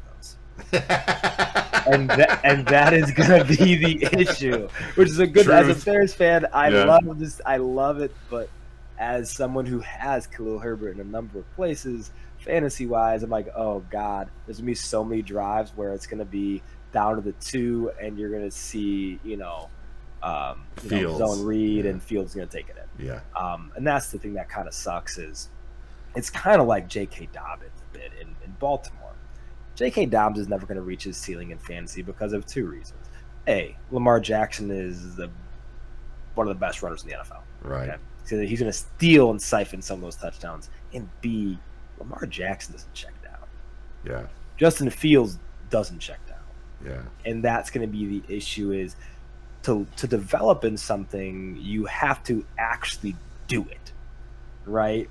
[1.91, 5.69] And that, and that is going to be the issue, which is a good as
[5.83, 6.47] a Bears fan.
[6.53, 6.85] I Yeah.
[6.85, 7.41] love this.
[7.47, 8.51] I love it, but
[8.99, 13.49] as someone who has Khalil Herbert in a number of places, fantasy wise, I'm like,
[13.57, 17.33] oh god, there's gonna be so many drives where it's gonna be down to the
[17.33, 19.71] two, and you're gonna see, you know,
[20.23, 21.93] um, you know, zone read, Yeah.
[21.93, 23.07] and Fields gonna take it in.
[23.07, 25.49] yeah, Um, and that's the thing that kind of sucks is
[26.15, 27.31] it's kind of like J.K.
[27.33, 28.98] Dobbins a bit in, in Baltimore.
[29.79, 30.07] J.K.
[30.07, 33.01] Dobbins is never going to reach his ceiling in fantasy because of two reasons.
[33.47, 35.31] A, Lamar Jackson is the
[36.35, 37.43] one of the best runners in the NFL.
[37.63, 37.89] right.
[37.89, 37.99] Okay.
[38.25, 40.69] So he's going to steal and siphon some of those touchdowns.
[40.93, 41.59] And B,
[41.99, 43.39] Lamar Jackson doesn't check down.
[44.05, 44.27] Yeah,
[44.59, 45.39] Justin Fields
[45.71, 46.39] doesn't check down
[46.85, 48.97] yeah, and that's going to be the issue is
[49.65, 53.17] to to develop in something you have to actually
[53.49, 53.93] do it
[54.65, 55.09] right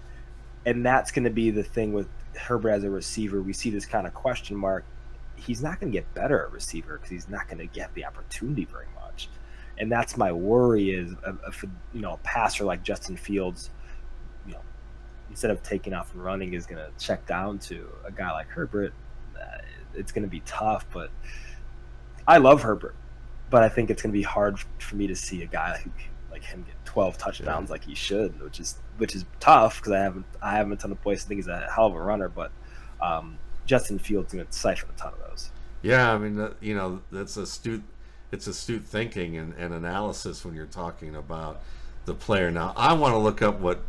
[0.65, 2.07] and that's going to be the thing with
[2.37, 4.85] herbert as a receiver we see this kind of question mark.
[5.35, 8.05] He's not going to get better at receiver because he's not going to get the
[8.05, 9.29] opportunity very much.
[9.77, 11.63] And that's my worry is uh, if
[11.93, 13.69] you know a passer like justin fields
[14.47, 14.61] you know
[15.29, 18.47] instead of taking off and running is going to check down to a guy like
[18.47, 18.91] herbert
[19.39, 19.57] uh,
[19.93, 21.11] it's going to be tough but
[22.27, 22.95] I love Herbert,
[23.49, 25.91] but I think it's going to be hard for me to see a guy who,
[26.37, 29.99] like him get 12 touchdowns like he should, which is which is tough because I
[29.99, 31.25] haven't I haven't a ton of points.
[31.25, 32.51] I think he's a hell of a runner, but
[33.01, 35.51] um, Justin Fields going to siphon a ton of those.
[35.81, 36.13] yeah.
[36.13, 37.83] I mean, you know, that's astute.
[38.31, 41.61] It's astute thinking and, and analysis when you're talking about
[42.05, 42.51] the player.
[42.51, 43.81] Now, I want to look up what.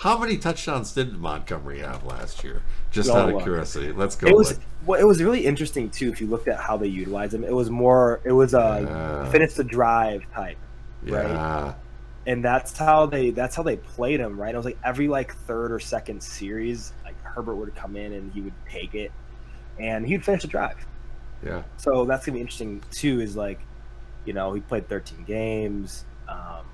[0.00, 2.62] How many touchdowns did Montgomery have last year?
[2.90, 3.92] Just Oh, out of uh, curiosity.
[3.92, 4.26] Let's go.
[4.26, 4.60] It was look.
[4.84, 7.44] well, it was really interesting too if you looked at how they utilized him.
[7.44, 10.58] It was more it was a Uh, finish the drive type
[11.02, 11.76] Right.
[12.26, 14.52] And that's how they that's how they played him, right?
[14.52, 18.32] It was like every like third or second series, like Herbert would come in and
[18.32, 19.12] he would take it,
[19.78, 20.84] and he'd finish the drive.
[21.44, 21.62] Yeah.
[21.76, 23.20] So that's gonna be interesting too.
[23.20, 23.60] Is like,
[24.24, 26.04] you know, he played 13 games.
[26.28, 26.66] Um,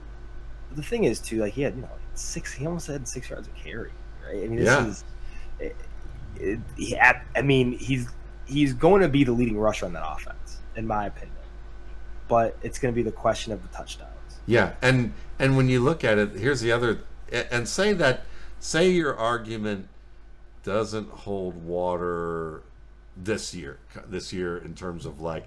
[0.74, 2.54] the thing is too, like he had you know six.
[2.54, 3.92] He almost had six yards of carry,
[4.24, 4.36] right?
[4.42, 4.86] I mean, this Yeah.
[4.86, 5.04] is.
[5.60, 5.76] It,
[6.36, 8.08] it, he I mean, he's
[8.46, 11.36] he's going to be the leading rusher on that offense, in my opinion.
[12.28, 14.11] But it's going to be the question of the touchdowns.
[14.46, 17.00] Yeah, and and when you look at it, here's the other,
[17.50, 18.24] and say that,
[18.60, 19.88] say your argument
[20.64, 22.62] doesn't hold water
[23.16, 25.46] this year, this year in terms of like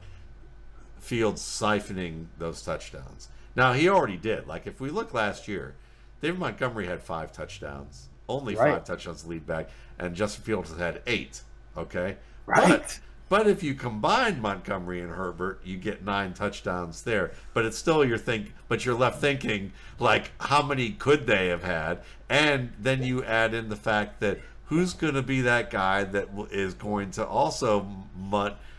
[0.99, 3.29] Fields siphoning those touchdowns.
[3.55, 4.47] Now he already did.
[4.47, 5.75] Like if we look last year,
[6.21, 8.73] David Montgomery had five touchdowns, only Right.
[8.73, 9.69] five touchdowns lead back,
[9.99, 11.41] and Justin Fields had eight.
[11.77, 12.67] Okay, Right.
[12.79, 12.99] But,
[13.29, 17.31] but if you combine Montgomery and Herbert, you get nine touchdowns there.
[17.53, 21.63] But it's still you're think, but you're left thinking like, how many could they have
[21.63, 22.01] had?
[22.29, 26.27] And then you add in the fact that who's going to be that guy that
[26.51, 27.87] is going to also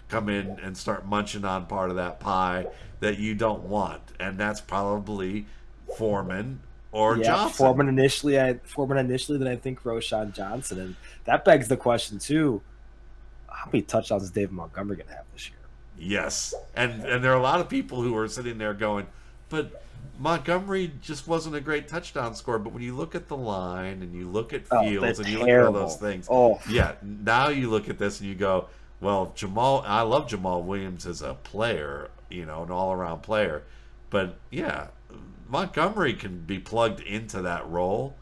[0.09, 2.67] come in and start munching on part of that pie
[3.01, 5.47] that you don't want, and that's probably
[5.97, 6.61] Foreman
[6.93, 7.57] or yeah, Johnson.
[7.57, 12.19] Foreman initially, I Foreman initially, then I think Roschon Johnson, and that begs the question
[12.19, 12.63] too:
[13.57, 15.59] How many touchdowns is David Montgomery going to have this year?
[15.99, 19.07] Yes, and and there are a lot of people who are sitting there going,
[19.49, 19.83] but
[20.19, 22.59] Montgomery just wasn't a great touchdown scorer.
[22.59, 25.33] But when you look at the line and you look at Oh, Fields they're and
[25.33, 26.93] you look at all those things, Oh, yeah.
[27.03, 28.69] Now you look at this and you go,
[29.01, 29.85] well, Jamaal.
[29.87, 33.63] I love Jamaal Williams as a player, you know, an all-around player,
[34.11, 34.89] but yeah,
[35.49, 38.15] Montgomery can be plugged into that role,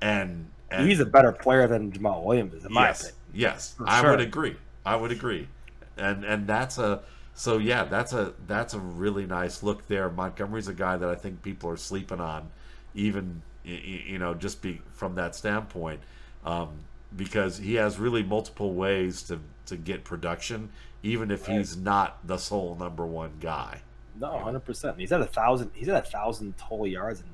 [0.00, 3.18] and, and he's a better player than Jamaal Williams is, in my yes, opinion.
[3.34, 4.10] yes, For I sure.
[4.10, 4.56] would agree.
[4.84, 5.48] I would agree,
[5.96, 7.02] and and that's a
[7.34, 10.10] so yeah, that's a that's a really nice look there.
[10.10, 12.50] Montgomery's a guy that I think people are sleeping on,
[12.94, 16.00] even you know just be from that standpoint,
[16.44, 16.70] um,
[17.16, 20.70] because he has really multiple ways to to get production,
[21.02, 23.82] even if he's not the sole number one guy.
[24.14, 24.98] No, hundred percent.
[24.98, 25.70] He's at a thousand.
[25.74, 27.26] He's at a thousand total yards in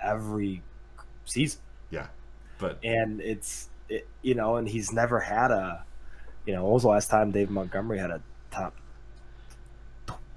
[0.00, 0.62] every
[1.24, 1.60] season,
[1.90, 2.08] Yeah,
[2.58, 5.84] but and it's it, you know, and he's never had a,
[6.46, 8.74] you know, when was the last time Dave Montgomery had a top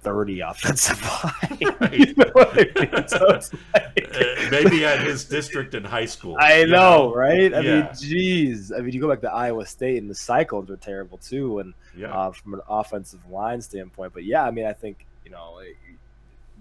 [0.02, 1.76] thirty offensive line?
[1.80, 2.00] Right.
[2.00, 3.08] you know I mean?
[3.08, 6.36] So like- uh, maybe at his district in high school.
[6.40, 7.54] I you know, right?
[7.54, 8.72] I mean, geez.
[8.72, 11.74] I mean, you go back to Iowa State, and the Cyclones were terrible too, and
[11.96, 14.14] Yeah, uh, from an offensive line standpoint.
[14.14, 15.62] But yeah, I mean, I think you know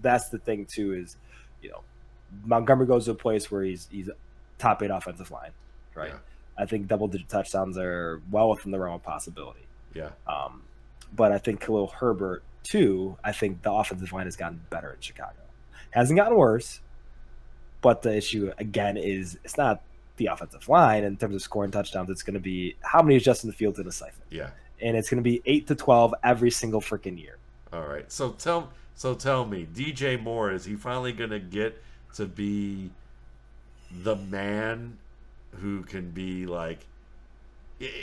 [0.01, 1.17] that's the thing too is
[1.61, 1.81] you know
[2.45, 4.09] Montgomery goes to a place where he's he's
[4.57, 5.51] top eight offensive line,
[5.95, 6.09] right?
[6.09, 6.17] Yeah.
[6.59, 9.65] I think double digit touchdowns are well within the realm of possibility.
[9.95, 10.63] yeah, Um,
[11.15, 13.17] but I think Khalil Herbert too.
[13.23, 15.37] I think the offensive line has gotten better in Chicago.
[15.91, 16.81] Hasn't gotten worse,
[17.81, 19.81] but the issue again is it's not
[20.17, 22.09] the offensive line in terms of scoring touchdowns.
[22.09, 24.49] It's going to be how many is Justin Fields in a siphon, yeah.
[24.81, 27.37] and it's going to be eight to twelve every single freaking year.
[27.71, 28.11] All right.
[28.11, 31.81] So tell so tell me, DJ Moore is he finally going to get
[32.15, 32.91] to be
[34.03, 34.97] the man
[35.57, 36.87] who can be like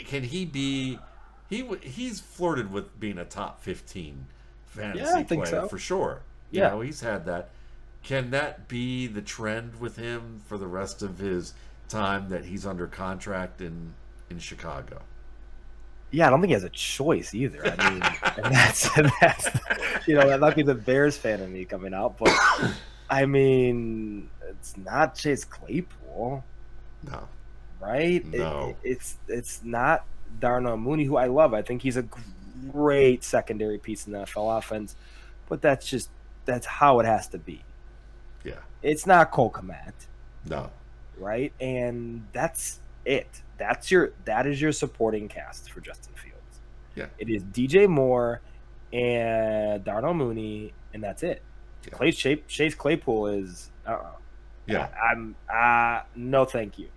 [0.05, 0.99] can he be
[1.49, 4.27] he he's flirted with being a top 15
[4.65, 5.67] fantasy Yeah, I think player so.
[5.67, 6.25] for sure.
[6.51, 6.69] You Yeah.
[6.69, 7.51] know, he's had that.
[8.03, 11.53] Can that be the trend with him for the rest of his
[11.87, 13.95] time that he's under contract in
[14.29, 15.07] in Chicago?
[16.11, 17.67] Yeah, I don't think he has a choice either.
[17.67, 18.01] I mean,
[18.37, 19.49] and that's and that's
[20.07, 22.41] you know that might be the Bears fan in me coming out, but
[23.09, 26.45] I mean, it's not Chase Claypool,
[27.03, 27.29] No.
[27.79, 28.25] Right?
[28.33, 30.05] It- it's it's not
[30.39, 31.53] Darnell Mooney, who I love.
[31.53, 32.05] I think he's a
[32.71, 34.95] great secondary piece in the NFL offense,
[35.47, 36.09] but that's just
[36.45, 37.63] that's how it has to be.
[38.43, 38.59] Yeah.
[38.81, 39.93] It's not Cole Kmet,
[40.45, 40.69] No.
[41.17, 41.51] right?
[41.59, 43.41] And that's it.
[43.57, 46.59] That's your that is your supporting cast for Justin Fields.
[46.95, 47.07] Yeah.
[47.19, 48.41] It is DJ Moore
[48.93, 51.41] and Darnell Mooney, and that's it.
[51.85, 51.93] Yeah.
[51.93, 53.97] Clay Chase, Claypool is uh
[54.67, 54.89] Yeah.
[55.01, 56.89] I, am uh no thank you.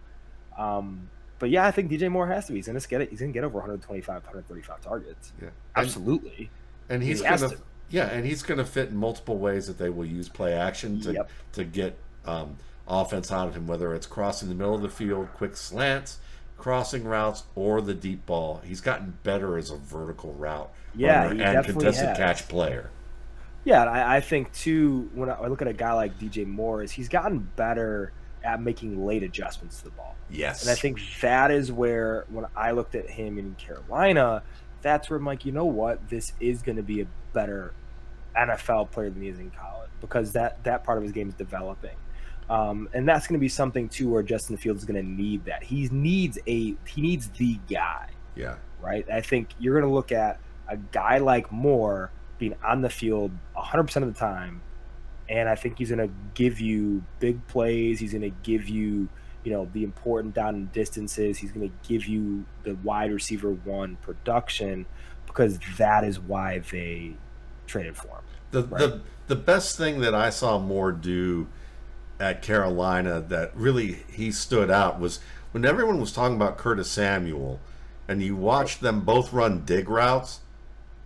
[0.56, 2.58] Um but yeah, I think DJ Moore has to be.
[2.58, 3.10] He's gonna get it.
[3.10, 5.32] He's gonna get over 125, 135 targets.
[5.40, 5.48] Yeah.
[5.74, 6.50] Absolutely.
[6.90, 7.58] and he's He gonna to.
[7.88, 11.12] yeah and he's gonna fit in multiple ways that they will use play action to
[11.14, 11.30] Yep.
[11.52, 11.96] to get
[12.26, 16.18] um, offense out of him whether it's crossing the middle of the field quick slants
[16.58, 21.42] crossing routes or the deep ball he's gotten better as a vertical route Yeah, runner
[21.42, 22.16] and contested has.
[22.18, 22.90] catch player
[23.64, 26.82] Yeah, I, I think too when I, I look at a guy like DJ Moore,
[26.82, 28.12] is he's gotten better
[28.44, 30.16] at making late adjustments to the ball.
[30.30, 34.42] yes And I think that is where, when I looked at him in Carolina,
[34.82, 36.08] that's where I'm like, you know what?
[36.08, 37.74] This is going to be a better
[38.36, 41.34] NFL player than he is in college because that that part of his game is
[41.34, 41.96] developing.
[42.48, 45.44] Um, and that's going to be something too where Justin Fields is going to need
[45.44, 45.62] that.
[45.62, 48.08] He needs a he needs the guy.
[48.34, 48.56] Yeah.
[48.80, 49.08] Right.
[49.10, 53.30] I think you're going to look at a guy like Moore being on the field
[53.56, 54.62] 100% of the time,
[55.30, 58.00] and I think he's going to give you big plays.
[58.00, 59.08] He's going to give you
[59.44, 61.38] you know the important down and distances.
[61.38, 64.84] He's going to give you the wide receiver one production
[65.26, 67.14] because that is why they
[67.66, 68.24] traded for him.
[68.50, 68.80] The right?
[68.80, 71.46] the the best thing that I saw Moore do
[72.18, 75.20] at Carolina that really he stood out was
[75.52, 77.60] when everyone was talking about Curtis Samuel
[78.08, 80.40] and you watched them both run dig routes,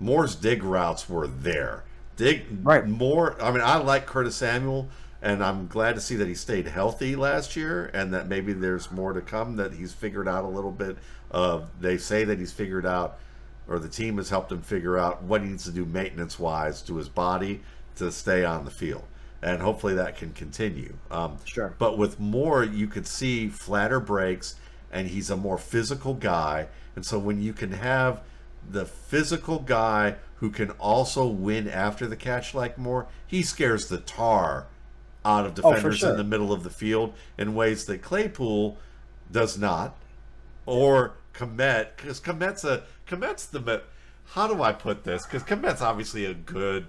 [0.00, 1.83] Moore's dig routes were there.
[2.16, 2.86] Dig right.
[2.86, 4.88] more I mean I like Curtis Samuel
[5.22, 8.90] and I'm glad to see that he stayed healthy last year and that maybe there's
[8.90, 10.96] more to come that he's figured out a little bit
[11.30, 13.18] of they say that he's figured out
[13.66, 16.82] or the team has helped him figure out what he needs to do maintenance wise
[16.82, 17.62] to his body
[17.96, 19.04] to stay on the field
[19.44, 20.96] and hopefully that can continue.
[21.10, 21.74] Um, sure.
[21.78, 24.56] But with Moore, you could see flatter breaks,
[24.90, 26.68] and he's a more physical guy.
[26.96, 28.22] And so when you can have
[28.68, 33.96] the physical guy who can also win after the catch like Moore, he scares the
[33.96, 34.66] tar
[35.24, 36.10] out of oh, defenders oh, sure.
[36.10, 38.76] in the middle of the field in ways that Claypool
[39.32, 39.96] does not,
[40.66, 43.84] or Kmet, because Kmet's a Kmet's the.
[44.32, 45.24] How do I put this?
[45.24, 46.88] Because Kmet's obviously a good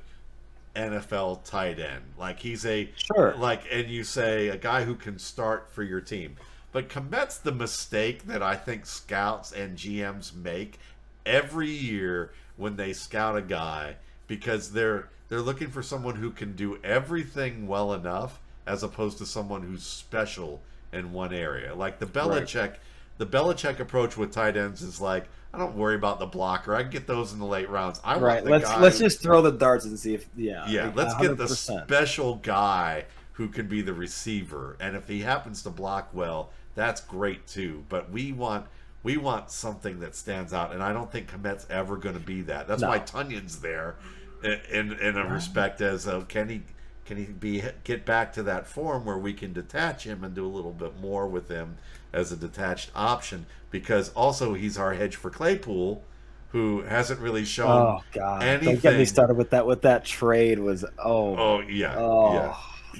[0.75, 2.03] NFL tight end.
[2.17, 3.35] Like he's a sure.
[3.37, 6.35] Like and you say a guy who can start for your team.
[6.73, 10.77] But Kmet's the mistake that I think scouts and GMs make
[11.25, 13.95] every year when they scout a guy
[14.27, 19.25] because they're they're looking for someone who can do everything well enough as opposed to
[19.25, 20.61] someone who's special
[20.93, 21.73] in one area.
[21.73, 22.79] Like the Belichick right.
[23.17, 26.75] the Belichick approach with tight ends is like I don't worry about the blocker.
[26.75, 28.01] I can get those in the late rounds.
[28.03, 28.43] I right.
[28.43, 30.67] let's let's just throw the darts and see if yeah.
[30.67, 30.87] Yeah.
[30.87, 31.21] Like let's 100%.
[31.21, 36.09] get the special guy who can be the receiver, and if he happens to block
[36.13, 37.83] well, that's great too.
[37.89, 38.67] But we want
[39.05, 42.41] we want something that stands out, and I don't think Kmet's ever going to be
[42.41, 42.67] that.
[42.67, 42.89] That's no.
[42.89, 43.97] why Tonyan's there,
[44.43, 46.63] in in, in a respect as a, can he
[47.05, 50.43] can he be get back to that form where we can detach him and do
[50.43, 51.77] a little bit more with him
[52.11, 56.03] as a detached option because also he's our hedge for Claypool,
[56.49, 58.41] who hasn't really shown oh, God.
[58.41, 58.73] anything.
[58.73, 59.67] Don't get me started with that.
[59.67, 62.55] With that trade was oh oh yeah oh, yeah.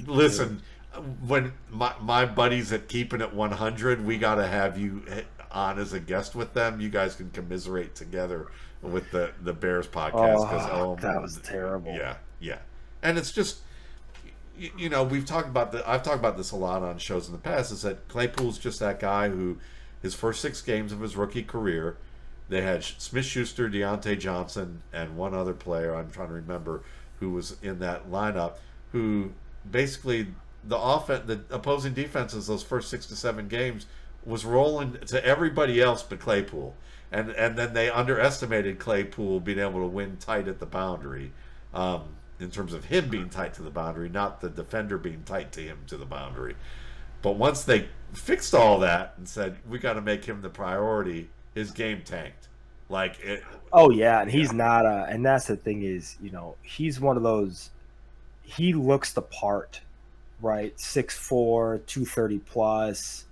[0.06, 0.62] Listen,
[1.26, 5.22] when my my buddies at keeping it 100, we got to have you eh,
[5.56, 6.80] on as a guest with them.
[6.80, 8.48] You guys can commiserate together
[8.82, 11.92] with the the Bears podcast because oh, oh, that was terrible.
[11.92, 12.58] Yeah, yeah,
[13.02, 13.60] and it's just
[14.58, 17.32] you, know, we've talked about the I've talked about this a lot on shows in
[17.32, 17.72] the past.
[17.72, 19.58] Is that Claypool's just that guy who
[20.02, 21.96] his first six games of his rookie career,
[22.48, 26.82] they had Smith Schuster, Diontae Johnson, and one other player I'm trying to remember
[27.20, 28.56] who was in that lineup.
[28.92, 29.32] Who
[29.70, 30.28] basically
[30.64, 33.86] the offense, the opposing defenses, those first six to seven games
[34.26, 36.74] was rolling to everybody else but Claypool,
[37.12, 41.32] and and then they underestimated Claypool being able to win tight at the boundary.
[41.72, 45.52] Um, in terms of him being tight to the boundary, not the defender being tight
[45.52, 46.54] to him to the boundary.
[47.22, 51.30] But once they fixed all that and said we got to make him the priority,
[51.54, 52.48] his game tanked.
[52.88, 53.42] Like it.
[53.72, 55.06] Oh yeah, and he's not a.
[55.08, 57.70] And that's the thing is, you know, he's one of those.
[58.42, 59.80] He looks the part,
[60.40, 60.76] right?
[60.76, 63.24] 6'4", 230 plus.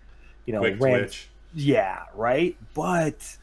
[0.47, 1.29] You know, Quick ran, twitch.
[1.55, 2.57] Yeah, right.
[2.75, 3.37] But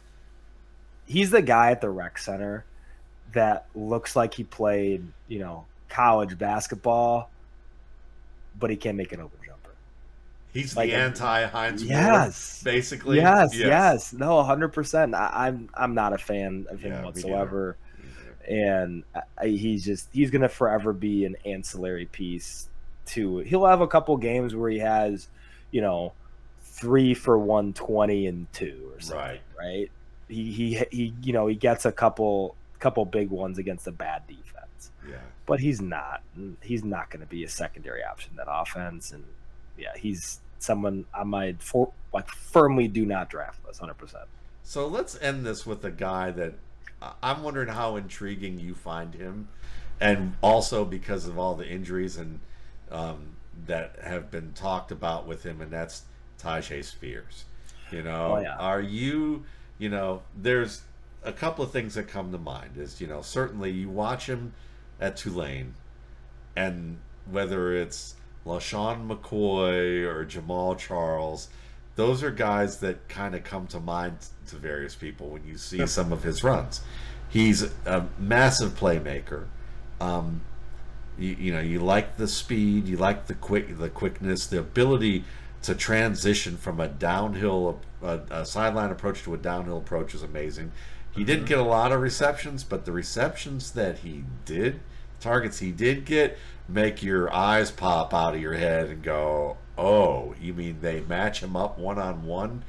[1.06, 2.65] he's the guy at the rec center
[3.34, 7.30] that looks like he played, you know, college basketball,
[8.60, 9.72] but he can't make an open jumper.
[10.53, 11.84] He's like the anti Hines.
[11.84, 13.18] Yes, basically.
[13.18, 14.14] Yes, yes, yes.
[14.14, 15.15] No, hundred percent.
[15.15, 17.78] I'm I'm not a fan of him yeah, whatsoever,
[18.48, 19.03] and
[19.38, 22.68] I, he's just he's gonna forever be an ancillary piece
[23.07, 23.40] to.
[23.40, 25.30] He'll have a couple games where he has,
[25.72, 26.14] you know,
[26.82, 29.20] three for one twenty and two or something.
[29.20, 29.41] Right.
[29.58, 29.91] Right.
[30.28, 31.14] He he he.
[31.22, 34.91] You know, he gets a couple couple big ones against a bad defense.
[35.08, 35.16] Yeah.
[35.45, 36.24] But he's not.
[36.62, 39.12] He's not going to be a secondary option that offense.
[39.12, 39.24] And
[39.78, 43.94] yeah, he's someone I might for, like firmly do not draft this 100.
[43.94, 44.26] percent
[44.64, 46.56] So let's end this with a guy that
[47.22, 49.48] I'm wondering how intriguing you find him,
[49.99, 52.40] and also because of all the injuries and
[52.91, 56.03] um, that have been talked about with him, and that's
[56.41, 57.45] Tyjae Spears.
[57.91, 58.55] You know, oh, yeah.
[58.57, 59.43] are you?
[59.77, 60.81] You know, there's
[61.23, 64.53] a couple of things that come to mind is you know certainly you watch him
[64.99, 65.73] at Tulane,
[66.55, 66.97] and
[67.30, 68.15] whether it's
[68.45, 71.49] LeSean McCoy or Jamaal Charles,
[71.95, 75.85] those are guys that kind of come to mind to various people when you see
[75.97, 76.81] some of his runs.
[77.30, 79.45] He's a massive playmaker.
[79.99, 80.41] Um,
[81.18, 85.23] You, you know, you like the speed, you like the quick, the quickness, the ability
[85.63, 90.71] to transition from a downhill, a, a sideline approach to a downhill approach is amazing.
[91.11, 94.79] He didn't get a lot of receptions, but the receptions that he did,
[95.19, 100.33] targets he did get, make your eyes pop out of your head and go, "Oh,
[100.39, 102.63] you mean they match him up one on one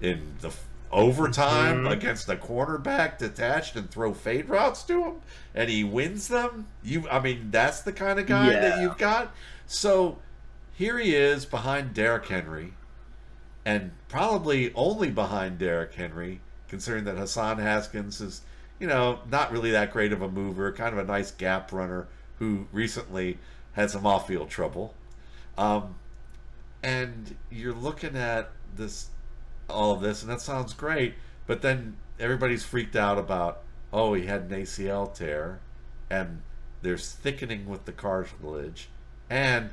[0.00, 0.52] in the
[0.94, 1.86] overtime mm-hmm.
[1.88, 5.14] against the cornerback detached and throw fade routes to him
[5.52, 8.60] and he wins them you i mean that's the kind of guy yeah.
[8.60, 9.34] that you've got
[9.66, 10.16] so
[10.74, 12.74] here he is behind Derrick Henry
[13.64, 18.42] and probably only behind Derrick Henry considering that Hassan Haskins is
[18.78, 22.08] you know not really that great of a mover kind of a nice gap runner
[22.38, 23.38] who recently
[23.72, 24.94] had some off-field trouble
[25.56, 25.94] um,
[26.82, 29.08] and you're looking at this
[29.68, 31.14] all of this, and that sounds great.
[31.46, 35.60] But then everybody's freaked out about, oh, he had an ACL tear,
[36.10, 36.42] and
[36.82, 38.88] there's thickening with the cartilage,
[39.28, 39.70] and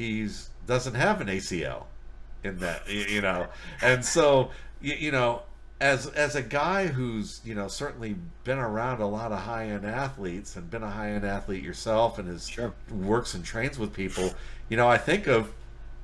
[0.00, 1.84] he's doesn't have an ACL
[2.42, 3.48] in that, you know,
[3.82, 4.50] and so
[4.80, 5.42] you, you know.
[5.82, 8.14] As, as a guy who's you know certainly
[8.44, 12.18] been around a lot of high end athletes and been a high end athlete yourself
[12.18, 12.74] and has sure.
[12.90, 14.34] works and trains with people,
[14.68, 15.54] you know I think of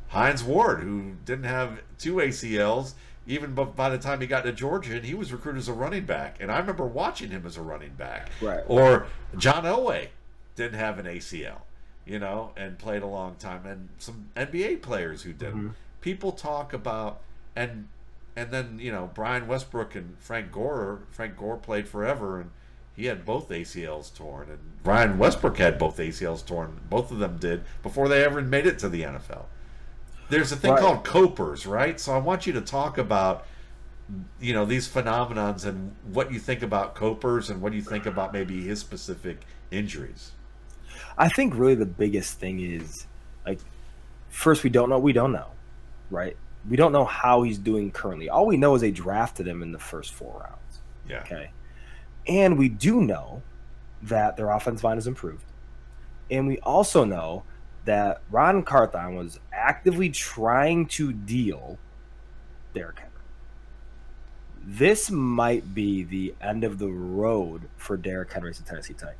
[0.09, 2.95] Hines Ward who didn't have two ACLs
[3.27, 6.05] even by the time he got to Georgia, and he was recruited as a running
[6.05, 6.37] back.
[6.41, 8.31] And I remember watching him as a running back.
[8.41, 8.63] Right.
[8.69, 9.07] Or
[9.37, 10.09] John Elway
[10.55, 11.61] didn't have an ACL,
[12.07, 13.67] you know, and played a long time.
[13.67, 15.55] And some NBA players who didn't.
[15.55, 15.69] Mm-hmm.
[16.01, 17.21] People talk about
[17.57, 17.89] and
[18.37, 21.01] and then you know Brian Westbrook and Frank Gore.
[21.11, 22.51] Frank Gore played forever, and
[22.95, 26.81] he had both ACLs torn, and Brian Westbrook had both ACLs torn.
[26.89, 29.47] Both of them did before they ever made it to the NFL.
[30.29, 30.81] There's a thing right.
[30.81, 31.99] called copers, right?
[31.99, 33.47] So I want you to talk about
[34.39, 38.33] you know these phenomenons and what you think about copers and what you think about
[38.33, 40.33] maybe his specific injuries.
[41.19, 43.07] I think really the biggest thing is
[43.47, 43.59] like
[44.29, 45.49] first we don't know we don't know,
[46.11, 46.37] right?
[46.69, 48.29] We don't know how he's doing currently.
[48.29, 50.81] All we know is they drafted him in the first four rounds.
[51.09, 51.21] Yeah.
[51.21, 51.51] Okay.
[52.27, 53.43] And we do know
[54.03, 55.45] that their offense line has improved.
[56.31, 57.45] And we also know
[57.85, 61.79] that Ran Carthon was actively trying to deal
[62.75, 63.13] Derrick Henry.
[64.67, 69.15] This might be the end of the road for Derrick Henry as a Tennessee Titan,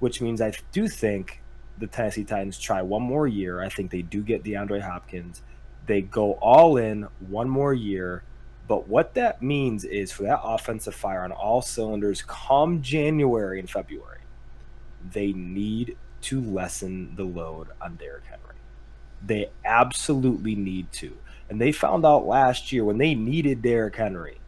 [0.00, 1.40] which means I do think
[1.78, 3.62] the Tennessee Titans try one more year.
[3.62, 5.42] I think they do get DeAndre Hopkins.
[5.86, 8.22] They go all in one more year.
[8.66, 13.68] But what that means is for that offensive fire on all cylinders come January and
[13.68, 14.20] February,
[15.12, 18.56] they need to lessen the load on Derrick Henry.
[19.24, 21.16] They absolutely need to.
[21.50, 24.38] And they found out last year when they needed Derrick Henry,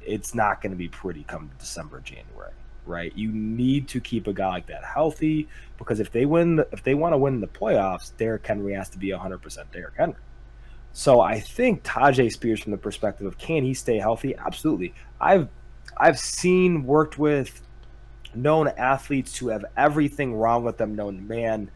[0.00, 2.52] it's not going to be pretty come December, January,
[2.86, 3.12] right?
[3.16, 5.48] You need to keep a guy like that healthy
[5.78, 8.98] because if they win, if they want to win the playoffs, Derrick Henry has to
[8.98, 10.16] be 100% Derrick Henry.
[10.92, 14.34] So I think Tyjae Spears, from the perspective of can he stay healthy?
[14.36, 14.94] Absolutely.
[15.20, 15.48] I've
[15.96, 17.60] I've seen, worked with,
[18.34, 21.70] known athletes who have everything wrong with them known man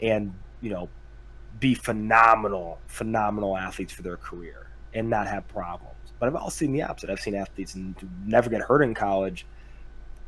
[0.00, 0.88] and you know
[1.60, 6.72] be phenomenal phenomenal athletes for their career and not have problems but i've also seen
[6.72, 7.76] the opposite i've seen athletes
[8.24, 9.46] never get hurt in college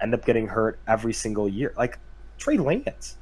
[0.01, 1.99] end up getting hurt every single year like
[2.39, 3.17] trey lance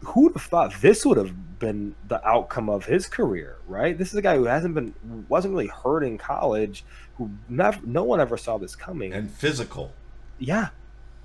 [0.00, 4.08] who would have thought this would have been the outcome of his career right this
[4.08, 4.94] is a guy who hasn't been
[5.28, 6.84] wasn't really hurt in college
[7.16, 9.92] who never no one ever saw this coming and physical
[10.38, 10.68] yeah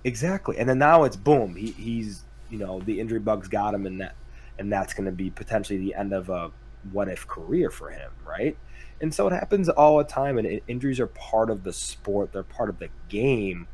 [0.04, 0.58] Exactly.
[0.58, 1.56] And then now it's boom.
[1.56, 4.16] He, he's you know the injury bugs got him, and that
[4.58, 6.52] and that's going to be potentially the end of a
[6.92, 8.58] what if career for him, right?
[9.02, 12.32] And so it happens all the time, and injuries are part of the sport.
[12.32, 13.68] They're part of the game.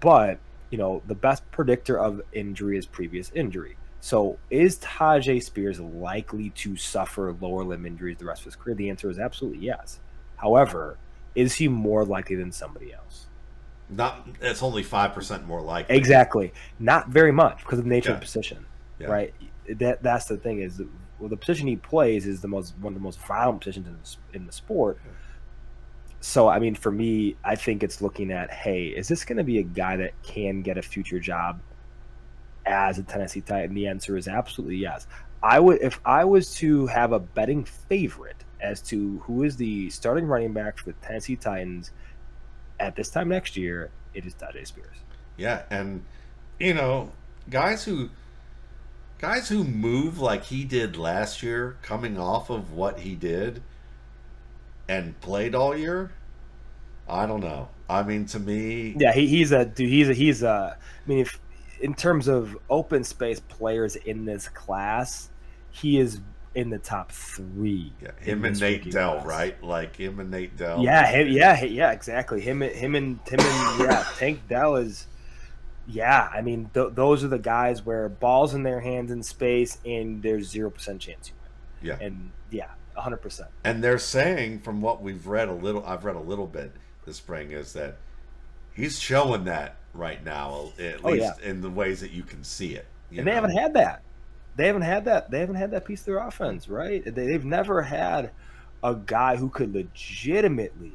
[0.00, 0.38] But
[0.70, 3.76] you know the best predictor of injury is previous injury.
[4.00, 8.74] So is Tyjae Spears likely to suffer lower limb injuries the rest of his career?
[8.74, 9.98] The answer is absolutely yes.
[10.36, 10.98] However,
[11.34, 13.26] is he more likely than somebody else?
[13.88, 15.96] Not it's only five percent more likely.
[15.96, 18.14] Exactly, not very much because of the nature yeah.
[18.14, 18.66] of the position,
[18.98, 19.06] yeah.
[19.06, 19.34] right?
[19.68, 20.82] That that's the thing is,
[21.18, 23.94] well, the position he plays is the most one of the most violent positions in
[23.94, 24.98] the, in the sport.
[25.04, 25.12] Yeah.
[26.24, 29.44] So, I mean, for me, I think it's looking at, hey, is this going to
[29.44, 31.60] be a guy that can get a future job
[32.64, 33.74] as a Tennessee Titan?
[33.74, 35.06] The answer is absolutely yes.
[35.42, 39.90] I would, if I was to have a betting favorite as to who is the
[39.90, 41.90] starting running back for the Tennessee Titans
[42.80, 44.96] at this time next year, it is Tyjae Spears.
[45.36, 46.02] Yeah, and
[46.58, 47.12] you know,
[47.50, 48.08] guys who
[49.18, 53.62] guys who move like he did last year, coming off of what he did
[54.88, 56.12] and played all year,
[57.08, 57.68] I don't know.
[57.88, 59.88] I mean, to me, yeah, he, he's a dude.
[59.88, 60.76] He's a he's a.
[60.78, 61.38] I mean, if
[61.80, 65.28] in terms of open space players in this class,
[65.70, 66.20] he is
[66.54, 67.92] in the top three.
[68.00, 69.26] Yeah, him and Nate Dell, class.
[69.26, 69.62] right?
[69.62, 70.82] Like him and Nate Dell.
[70.82, 72.40] Yeah, him, yeah, yeah, exactly.
[72.40, 75.06] Him, him, and him and yeah, Tank Dell is.
[75.86, 79.76] Yeah, I mean th- those are the guys where balls in their hands in space,
[79.84, 81.50] and there's zero percent chance you win.
[81.90, 83.50] Yeah, and yeah, hundred percent.
[83.64, 86.72] And they're saying, from what we've read a little, I've read a little bit
[87.04, 87.96] this spring, is that
[88.74, 91.50] he's showing that right now, at oh, least yeah.
[91.50, 92.86] in the ways that you can see it.
[93.10, 93.24] and know?
[93.24, 94.02] they haven't had that
[94.56, 95.30] they haven't had that.
[95.30, 97.02] They haven't had that piece of their offense, right?
[97.04, 98.30] They've never had
[98.82, 100.92] a guy who could legitimately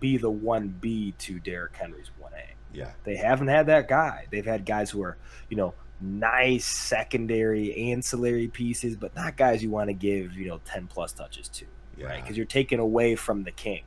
[0.00, 2.76] be the one B to Derrick Henry's one A.
[2.76, 4.26] Yeah, they haven't had that guy.
[4.30, 5.16] They've had guys who are,
[5.48, 10.60] you know, nice secondary ancillary pieces, but not guys you want to give, you know,
[10.64, 11.64] ten plus touches to,
[11.96, 12.06] yeah.
[12.06, 12.22] right?
[12.22, 13.82] Because you're taking away from the king.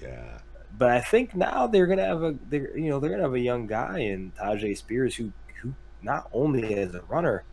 [0.00, 0.38] Yeah.
[0.78, 3.40] But I think now they're gonna have a, they're, you know, they're gonna have a
[3.40, 7.44] young guy in Tyjae Spears who, who not only as a runner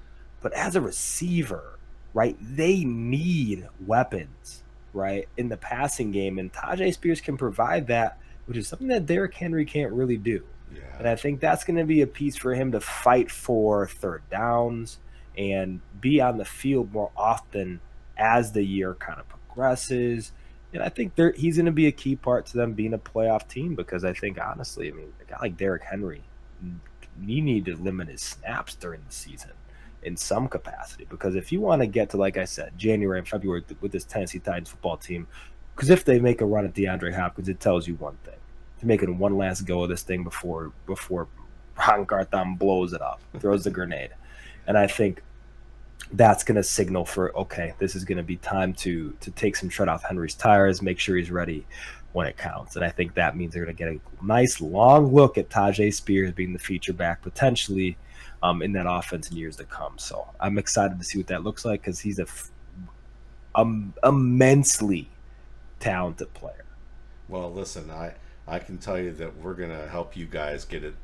[0.42, 1.78] but as a receiver,
[2.14, 4.64] right, they need weapons,
[4.94, 6.40] right, in the passing game.
[6.40, 10.44] And Tyjae Spears can provide that, which is something that Derrick Henry can't really do.
[10.73, 10.81] Yeah.
[10.99, 14.23] And I think that's going to be a piece for him to fight for third
[14.30, 14.99] downs
[15.38, 17.80] and be on the field more often
[18.18, 20.31] as the year kind of progresses.
[20.73, 23.48] And I think he's going to be a key part to them being a playoff
[23.48, 26.23] team because I think, honestly, I mean, a guy like Derrick Henry,
[27.26, 29.52] you need to limit his snaps during the season
[30.03, 31.06] in some capacity.
[31.10, 34.03] Because if you want to get to, like I said, January and February with this
[34.03, 35.27] Tennessee Titans football team,
[35.76, 38.35] because if they make a run at DeAndre Hopkins, it tells you one thing:
[38.84, 41.28] making one last go of this thing before before
[41.78, 44.12] Ran Carthon blows it up, throws the grenade,
[44.68, 45.24] and I think
[46.14, 49.56] that's going to signal for okay, this is going to be time to to take
[49.56, 51.66] some tread off Henry's tires, make sure he's ready
[52.14, 52.76] when it counts.
[52.76, 55.94] And I think that means they're going to get a nice long look at Tyjae
[55.94, 57.98] Spears being the feature back potentially
[58.41, 59.98] um, in that offense in years to come.
[59.98, 62.49] So I'm excited to see what that looks like because he's a f-
[63.56, 65.10] um, immensely
[65.80, 66.66] talented player.
[67.28, 68.14] Well, listen, I
[68.48, 70.95] I can tell you that we're gonna help you guys get it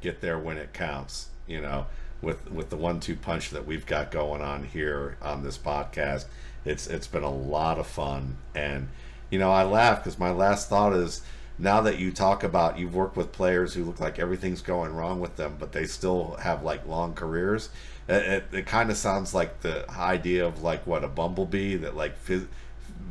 [0.00, 1.28] get there when it counts.
[1.46, 1.86] You know,
[2.22, 6.26] with with the one-two punch that we've got going on here on this podcast,
[6.64, 8.88] it's it's been a lot of fun, and
[9.30, 11.22] you know I laugh because my last thought is
[11.58, 15.20] now that you talk about you've worked with players who look like everything's going wrong
[15.20, 17.70] with them, but they still have like long careers,
[18.08, 21.96] it, it, it kind of sounds like the idea of like what a bumblebee that
[21.96, 22.46] like phys-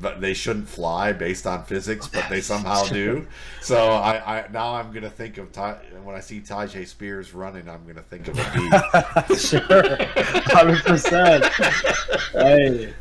[0.01, 3.25] but they shouldn't fly based on physics, but they somehow do.
[3.61, 7.69] So I, I now I'm gonna think of Ty, when I see Tyjae Spears running,
[7.69, 9.35] I'm gonna think of a bee.
[9.37, 9.97] sure,
[10.45, 11.45] hundred percent.
[12.33, 12.93] Hey,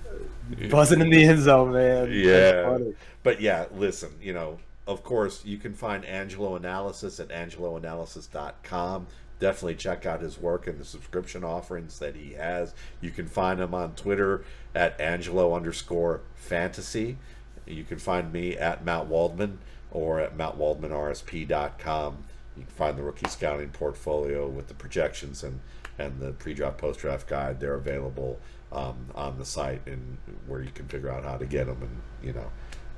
[0.71, 2.11] buzzing in the end zone, man.
[2.13, 2.79] Yeah,
[3.23, 9.07] but yeah, listen, you know, of course, you can find Angelo Analysis at angeloanalysis.com.
[9.41, 12.75] Definitely check out his work and the subscription offerings that he has.
[13.01, 14.45] You can find him on Twitter
[14.75, 17.19] at Angelo underscore fantasy.
[17.67, 19.59] You can find me at Matt Waldman
[19.91, 22.25] or at MattWaldmanRSP.com.
[22.57, 25.61] You can find the rookie scouting portfolio with the projections and,
[25.99, 27.59] and the pre draft post draft guide.
[27.59, 28.39] They're available
[28.71, 32.01] um, on the site and where you can figure out how to get them and,
[32.23, 32.51] you know,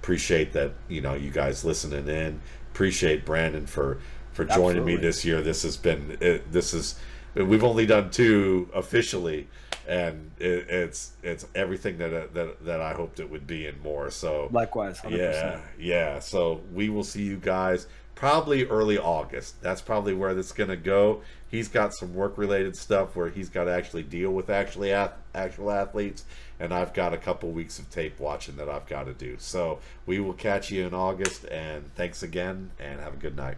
[0.06, 2.40] appreciate that you know you guys listening in.
[2.72, 3.98] Appreciate Brandon for
[4.36, 4.96] for joining Absolutely.
[4.96, 5.40] me this year.
[5.40, 6.96] This has been it, this is
[7.34, 9.48] we've only done two officially,
[9.88, 14.10] and it, it's it's everything that that that I hoped it would be and more.
[14.10, 15.16] So likewise, 100%.
[15.16, 16.18] yeah, yeah.
[16.18, 19.62] So we will see you guys probably early August.
[19.62, 21.22] That's probably where that's going to go.
[21.48, 25.70] He's got some work related stuff where he's got to actually deal with actually actual
[25.70, 26.24] athletes,
[26.60, 29.36] and I've got a couple weeks of tape watching that I've got to do.
[29.38, 33.56] So we will catch you in August, and thanks again, and have a good night.